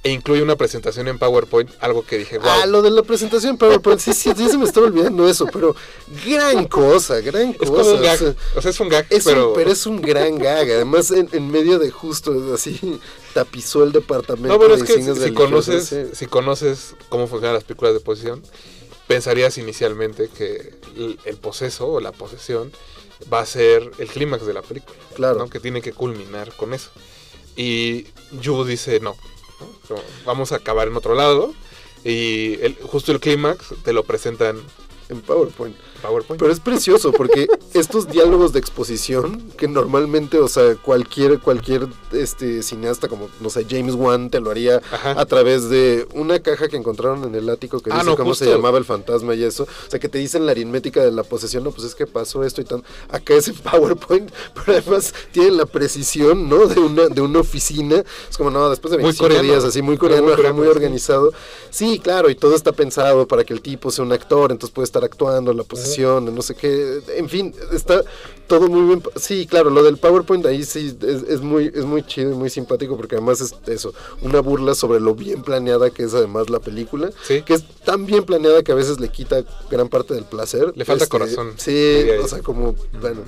[0.07, 3.51] e incluye una presentación en PowerPoint algo que dije wow Ah, lo de la presentación
[3.53, 5.75] en PowerPoint, sí, sí, sí se me estaba olvidando eso, pero
[6.25, 7.71] gran cosa, gran es cosa.
[7.71, 10.01] como un o sea, o sea es un gag es pero un, pero es un
[10.01, 12.99] gran gag, además en, en medio de justo, así,
[13.33, 15.97] tapizó el departamento No, pero de es que si, conoces, sí.
[16.13, 18.41] si conoces cómo funcionan las películas de posesión,
[19.07, 22.71] pensarías inicialmente que el, el poseso o la posesión
[23.33, 25.39] va a ser el clímax de la película, Claro.
[25.39, 25.49] ¿no?
[25.49, 26.89] que tiene que culminar con eso.
[27.55, 28.05] Y
[28.41, 29.15] Yu dice no,
[30.25, 31.53] vamos a acabar en otro lado
[32.03, 34.59] y el, justo el clímax te lo presentan
[35.09, 35.75] en PowerPoint.
[35.97, 36.39] PowerPoint.
[36.39, 42.63] Pero es precioso porque estos diálogos de exposición que normalmente, o sea, cualquier cualquier este
[42.63, 45.19] cineasta como no sé, James Wan te lo haría Ajá.
[45.19, 48.33] a través de una caja que encontraron en el ático que Ah, dice no, cómo
[48.35, 48.57] se justo.
[48.57, 51.63] llamaba el fantasma y eso, o sea, que te dicen la aritmética de la posesión,
[51.63, 55.57] no, pues es que pasó esto y tan acá es en PowerPoint, pero además tienen
[55.57, 56.67] la precisión, ¿no?
[56.67, 59.43] de una de una oficina, es como no, después de Muy 25 coreano.
[59.51, 60.71] días así muy coreano, muy coreano, muy sí.
[60.71, 61.31] organizado.
[61.69, 64.85] Sí, claro, y todo está pensado para que el tipo sea un actor, entonces puede
[64.85, 68.03] estar actuando la posición, en no sé qué, en fin, está
[68.47, 69.03] todo muy bien.
[69.17, 72.49] Sí, claro, lo del PowerPoint ahí sí es, es muy es muy chido y muy
[72.49, 76.59] simpático porque además es eso, una burla sobre lo bien planeada que es además la
[76.59, 77.41] película, Sí.
[77.41, 80.71] que es tan bien planeada que a veces le quita gran parte del placer.
[80.75, 83.21] Le falta corazón, Sí, o sea, como, bueno,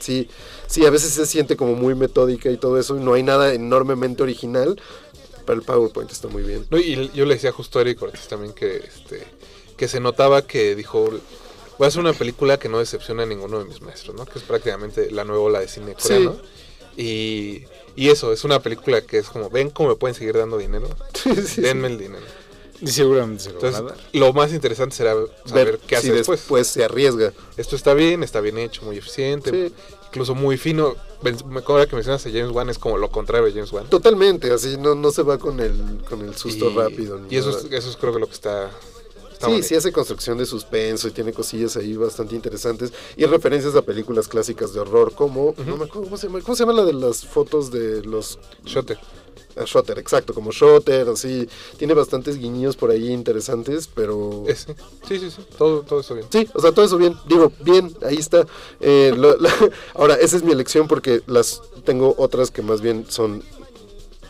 [0.00, 0.28] sí,
[0.66, 3.54] sí, a veces se siente como muy metódica y todo eso, y no hay nada
[3.54, 4.80] enormemente original,
[5.44, 6.66] pero el PowerPoint está muy bien.
[6.70, 9.24] No, y yo le decía justo a Eric Ortiz también que, este,
[9.76, 11.08] que se notaba que dijo,
[11.78, 14.24] voy a hacer una película que no decepciona a ninguno de mis maestros, ¿no?
[14.26, 16.08] Que es prácticamente la nueva ola de cine Sí.
[16.08, 16.36] coreano.
[16.96, 17.64] Y,
[17.94, 20.88] y eso, es una película que es como, ven cómo me pueden seguir dando dinero,
[21.46, 22.24] Sí, denme el dinero.
[22.80, 24.10] Y seguramente se lo van a Entonces, dar.
[24.20, 25.14] lo más interesante será
[25.46, 26.40] saber Ver qué hace si después.
[26.40, 27.32] después se arriesga.
[27.56, 29.74] Esto está bien, está bien hecho, muy eficiente, Sí.
[30.08, 30.94] incluso muy fino.
[31.22, 33.88] Me acuerdo que mencionas a James Wan, es como lo contrario de James Wan.
[33.88, 37.18] Totalmente, así no, no se va con el, con el susto y, rápido.
[37.30, 38.70] Y eso es, eso es creo que lo que está...
[39.36, 39.68] está Sí, bonito.
[39.68, 44.28] sí hace construcción de suspenso y tiene cosillas ahí bastante interesantes y referencias a películas
[44.28, 46.92] clásicas de horror como, no me acuerdo cómo se llama, ¿cómo se llama la de
[46.94, 48.98] las fotos de los Shotter.
[49.58, 51.48] Ah, Shotter, exacto, como Shotter, así.
[51.78, 54.44] Tiene bastantes guiños por ahí interesantes, pero...
[55.08, 55.46] Sí, sí, sí.
[55.56, 56.26] Todo, todo está bien.
[56.30, 57.14] Sí, o sea, todo eso bien.
[57.26, 58.46] Digo, bien, ahí está.
[58.80, 59.50] Eh, lo- la-
[59.94, 63.42] ahora, esa es mi elección porque las tengo otras que más bien son...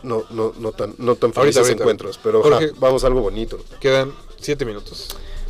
[0.03, 1.83] No, no, no tan, no tan Ahorita, felices ahorita.
[1.83, 3.57] encuentros, pero ja, vamos a algo bonito.
[3.81, 5.09] Quedan siete minutos.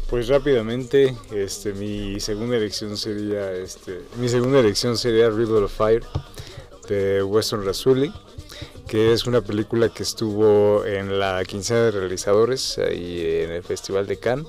[0.10, 6.04] Pues rápidamente, este, mi segunda elección sería, este, mi segunda elección sería River of Fire
[6.88, 8.14] de Weston Razzulli,
[8.88, 14.08] que es una película que estuvo en la quincena de realizadores ahí en el Festival
[14.08, 14.48] de Cannes.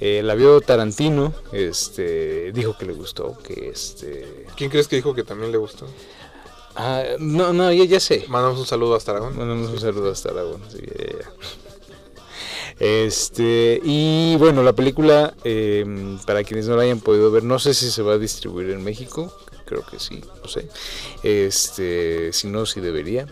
[0.00, 5.12] Eh, la vio Tarantino, este, dijo que le gustó, que este, ¿Quién crees que dijo
[5.12, 5.88] que también le gustó?
[6.76, 8.24] ah, no, no, ya, ya sé.
[8.28, 9.36] Mandamos un saludo hasta Aragón.
[9.36, 10.62] Mandamos un saludo hasta Aragón.
[10.70, 11.69] sí, ya, ya.
[12.80, 15.84] Este, y bueno, la película, eh,
[16.26, 18.82] para quienes no la hayan podido ver, no sé si se va a distribuir en
[18.82, 19.30] México,
[19.66, 20.66] creo que sí, no sé.
[21.22, 23.26] Este, si no, sí debería.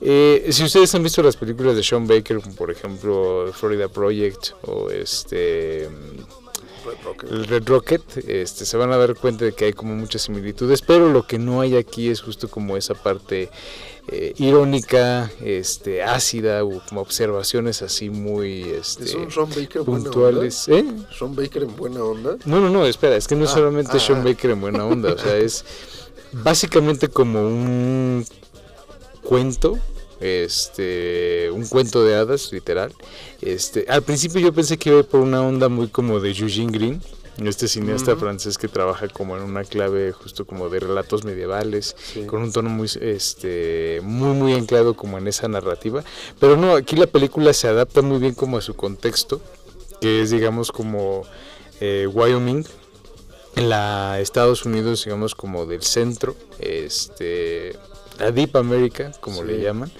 [0.00, 4.52] Eh, si ustedes han visto las películas de Sean Baker, como por ejemplo Florida Project
[4.62, 5.88] o este
[6.86, 7.30] Red Rocket.
[7.30, 10.80] el Red Rocket, este, se van a dar cuenta de que hay como muchas similitudes,
[10.82, 13.50] pero lo que no hay aquí es justo como esa parte
[14.08, 20.68] eh, irónica, este, ácida observaciones así muy este, ¿Es un Sean Baker buena puntuales.
[20.68, 20.80] ¿Eh?
[20.80, 21.08] onda?
[21.18, 22.36] ¿Sean Baker en buena onda?
[22.44, 24.24] No, no, no, espera, es que no es Ah, solamente ah, Sean ah.
[24.24, 25.64] Baker en buena onda, o sea, es
[26.32, 28.24] básicamente como un
[29.22, 29.78] cuento,
[30.20, 32.92] este, un cuento de hadas, literal.
[33.40, 37.02] Este, al principio yo pensé que iba por una onda muy como de Eugene Green,
[37.44, 42.42] este cineasta francés que trabaja como en una clave justo como de relatos medievales, con
[42.42, 46.02] un tono muy, este, muy, muy anclado como en esa narrativa.
[46.40, 49.40] Pero no, aquí la película se adapta muy bien como a su contexto,
[50.00, 51.24] que es digamos como
[51.80, 52.64] eh, Wyoming,
[53.56, 57.76] en la Estados Unidos, digamos, como del centro, este,
[58.18, 59.90] la Deep America, como le llaman.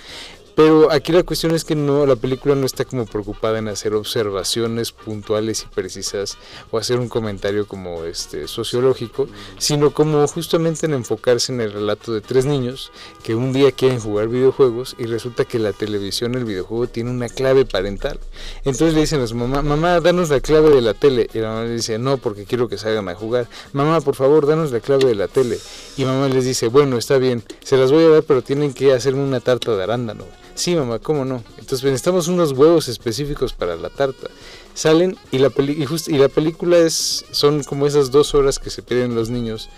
[0.57, 3.93] Pero aquí la cuestión es que no, la película no está como preocupada en hacer
[3.93, 6.39] observaciones puntuales y precisas
[6.71, 9.29] o hacer un comentario como este sociológico,
[9.59, 12.91] sino como justamente en enfocarse en el relato de tres niños
[13.23, 17.29] que un día quieren jugar videojuegos y resulta que la televisión, el videojuego tiene una
[17.29, 18.19] clave parental.
[18.65, 21.29] Entonces le dicen a su mamá, mamá, danos la clave de la tele.
[21.35, 23.47] Y la mamá le dice, no, porque quiero que salgan a jugar.
[23.75, 25.59] Mamá, por favor, danos la clave de la tele.
[25.99, 28.95] Y mamá les dice, bueno, está bien, se las voy a dar, pero tienen que
[28.95, 30.25] hacerme una tarta de arándano.
[30.57, 31.45] Sí, mamá, ¿cómo no?
[31.59, 34.29] Entonces necesitamos unos huevos específicos para la tarta.
[34.73, 38.83] Salen y la, peli y, la película es son como esas dos horas que se
[38.83, 39.69] pierden los niños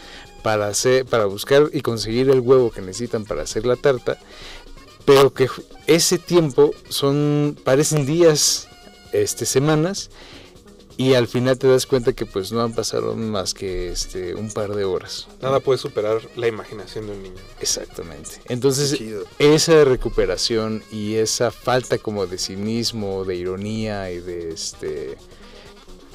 [0.45, 4.19] para, hacer, para buscar y conseguir el huevo que necesitan para hacer la tarta,
[5.05, 5.49] pero que
[5.89, 8.69] ese tiempo son parecen días,
[9.13, 10.11] este, semanas,
[10.99, 14.51] y al final te das cuenta que pues no han pasado más que este, un
[14.51, 15.29] par de horas.
[15.41, 17.41] Nada puede superar la imaginación de un niño.
[17.61, 18.43] Exactamente.
[18.49, 19.01] Entonces,
[19.39, 25.17] esa recuperación y esa falta como de cinismo, de ironía y de este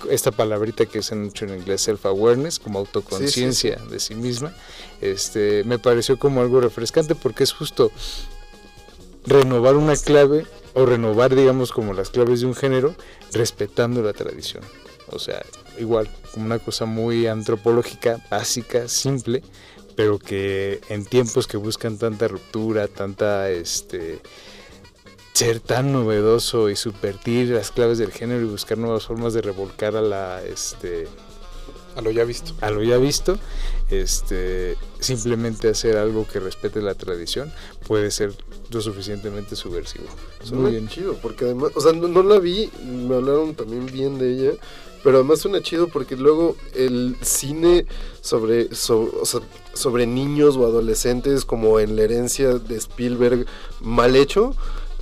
[0.10, 4.54] esta palabrita que usan mucho en inglés self-awareness, como autoconciencia de sí misma,
[5.00, 7.90] este me pareció como algo refrescante porque es justo
[9.26, 12.96] renovar una clave o renovar digamos como las claves de un género
[13.32, 14.64] respetando la tradición.
[15.08, 15.44] O sea,
[15.78, 19.44] igual, como una cosa muy antropológica, básica, simple,
[19.96, 24.20] pero que en tiempos que buscan tanta ruptura, tanta este
[25.34, 29.96] ser tan novedoso y subvertir las claves del género y buscar nuevas formas de revolcar
[29.96, 31.08] a la este
[31.96, 32.54] A lo ya visto.
[32.62, 33.38] a lo ya visto,
[33.90, 37.52] este simplemente hacer algo que respete la tradición
[37.88, 38.34] puede ser
[38.72, 40.06] lo suficientemente subversivo.
[40.44, 44.32] Suena chido, porque además, o sea, no, no la vi, me hablaron también bien de
[44.34, 44.52] ella,
[45.04, 47.86] pero además suena chido porque luego el cine
[48.22, 49.42] sobre, so- o sea,
[49.74, 53.46] sobre niños o adolescentes, como en la herencia de Spielberg,
[53.82, 54.56] mal hecho,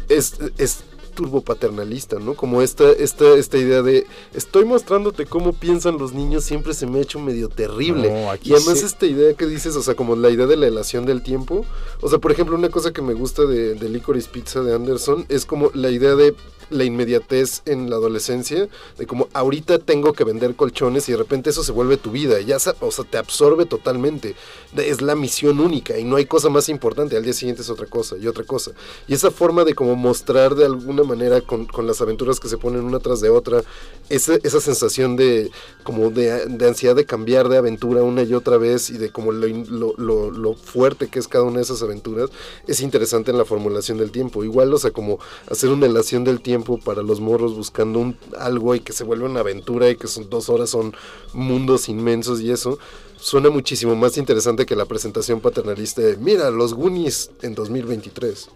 [0.09, 2.33] es, es turbopaternalista, ¿no?
[2.35, 6.99] Como esta, esta, esta idea de estoy mostrándote cómo piensan los niños siempre se me
[6.99, 8.09] ha hecho medio terrible.
[8.09, 8.85] No, y además sí.
[8.85, 11.65] esta idea que dices, o sea, como la idea de la elación del tiempo.
[12.01, 15.25] O sea, por ejemplo, una cosa que me gusta de, de Licorice Pizza de Anderson
[15.29, 16.35] es como la idea de
[16.71, 21.49] la inmediatez en la adolescencia, de como ahorita tengo que vender colchones y de repente
[21.49, 24.35] eso se vuelve tu vida, ya o sea, te absorbe totalmente.
[24.75, 27.85] Es la misión única y no hay cosa más importante, al día siguiente es otra
[27.85, 28.71] cosa y otra cosa.
[29.07, 32.57] Y esa forma de como mostrar de alguna manera con, con las aventuras que se
[32.57, 33.63] ponen una tras de otra,
[34.09, 35.51] esa, esa sensación de
[35.83, 39.31] como de, de ansiedad de cambiar de aventura una y otra vez y de como
[39.31, 42.29] lo, lo, lo- lo fuerte que es cada una de esas aventuras,
[42.67, 44.43] es interesante en la formulación del tiempo.
[44.43, 48.75] Igual, o sea, como hacer una elación del tiempo para los morros buscando un, algo
[48.75, 50.93] y que se vuelve una aventura y que son dos horas, son
[51.33, 52.77] mundos inmensos y eso.
[53.19, 58.49] Suena muchísimo más interesante que la presentación paternalista de, mira, los Goonies en 2023.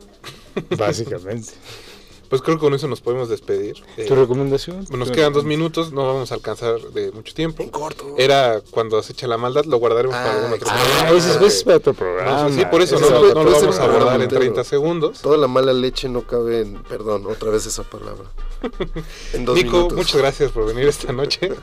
[0.77, 1.53] Básicamente.
[2.29, 3.83] Pues creo que con eso nos podemos despedir.
[3.97, 4.85] Eh, ¿Tu recomendación?
[4.89, 7.61] nos ¿Tu quedan dos minutos, no vamos a alcanzar de mucho tiempo.
[7.63, 8.15] En corto.
[8.17, 11.17] Era cuando acecha la maldad, lo guardaremos para Ah, algún otro ah, Ah, programa.
[11.17, 12.49] ese es- para otro programa.
[12.49, 14.45] No, sí, por eso Ese no, otro no lo vamos a abordar en programa 30
[14.45, 14.63] entero.
[14.63, 15.21] segundos.
[15.21, 18.25] Toda la mala leche no cabe en, perdón, otra vez esa palabra.
[19.33, 19.97] En dos Nico, minutos.
[19.97, 21.51] muchas gracias por venir esta noche.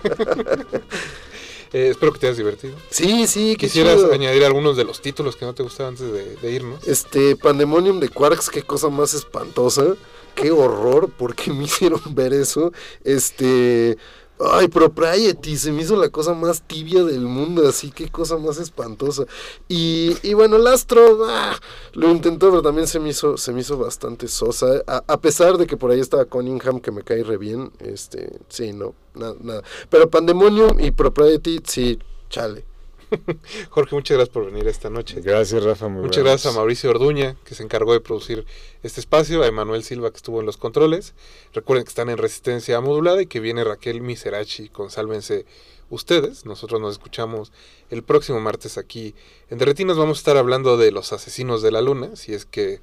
[1.75, 2.75] Eh, espero que te hayas divertido.
[2.91, 4.13] Sí, sí, qué ¿Quisieras chido.
[4.13, 6.87] añadir algunos de los títulos que no te gustaban antes de, de irnos?
[6.87, 9.95] Este, Pandemonium de Quarks, qué cosa más espantosa.
[10.35, 12.73] Qué horror, ¿por qué me hicieron ver eso?
[13.05, 13.97] Este,
[14.45, 18.59] Ay, Propriety, se me hizo la cosa más tibia del mundo, así qué cosa más
[18.59, 19.25] espantosa.
[19.69, 21.57] Y, y bueno, el astro ah,
[21.93, 24.83] lo intentó, pero también se me hizo, se me hizo bastante sosa.
[24.87, 28.41] A, a pesar de que por ahí estaba Cunningham, que me cae re bien, este,
[28.49, 29.63] sí, no, nada, nada.
[29.91, 32.72] Pero Pandemonium y Propriety, sí, chale.
[33.71, 35.21] Jorge, muchas gracias por venir esta noche.
[35.21, 35.89] Gracias, Rafa.
[35.89, 36.43] muy Muchas buenas.
[36.43, 38.45] gracias a Mauricio Orduña, que se encargó de producir
[38.83, 41.15] este espacio, a Emanuel Silva, que estuvo en los controles.
[41.53, 45.47] Recuerden que están en resistencia modulada y que viene Raquel Miserachi con Sálvense
[45.91, 46.47] ustedes.
[46.47, 47.53] Nosotros nos escuchamos
[47.91, 49.15] el próximo martes aquí
[49.51, 49.97] en Derretinas.
[49.97, 52.81] Vamos a estar hablando de los asesinos de la luna, si es que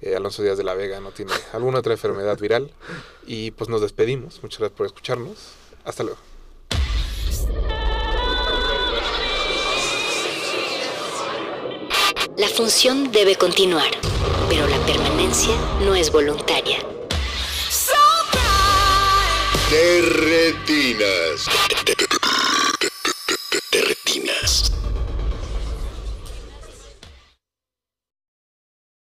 [0.00, 2.72] eh, Alonso Díaz de la Vega no tiene alguna otra enfermedad viral.
[3.26, 4.42] Y pues nos despedimos.
[4.42, 5.52] Muchas gracias por escucharnos.
[5.84, 6.18] Hasta luego.
[12.40, 13.90] La función debe continuar,
[14.48, 15.52] pero la permanencia
[15.84, 16.78] no es voluntaria.
[19.70, 21.44] De retinas.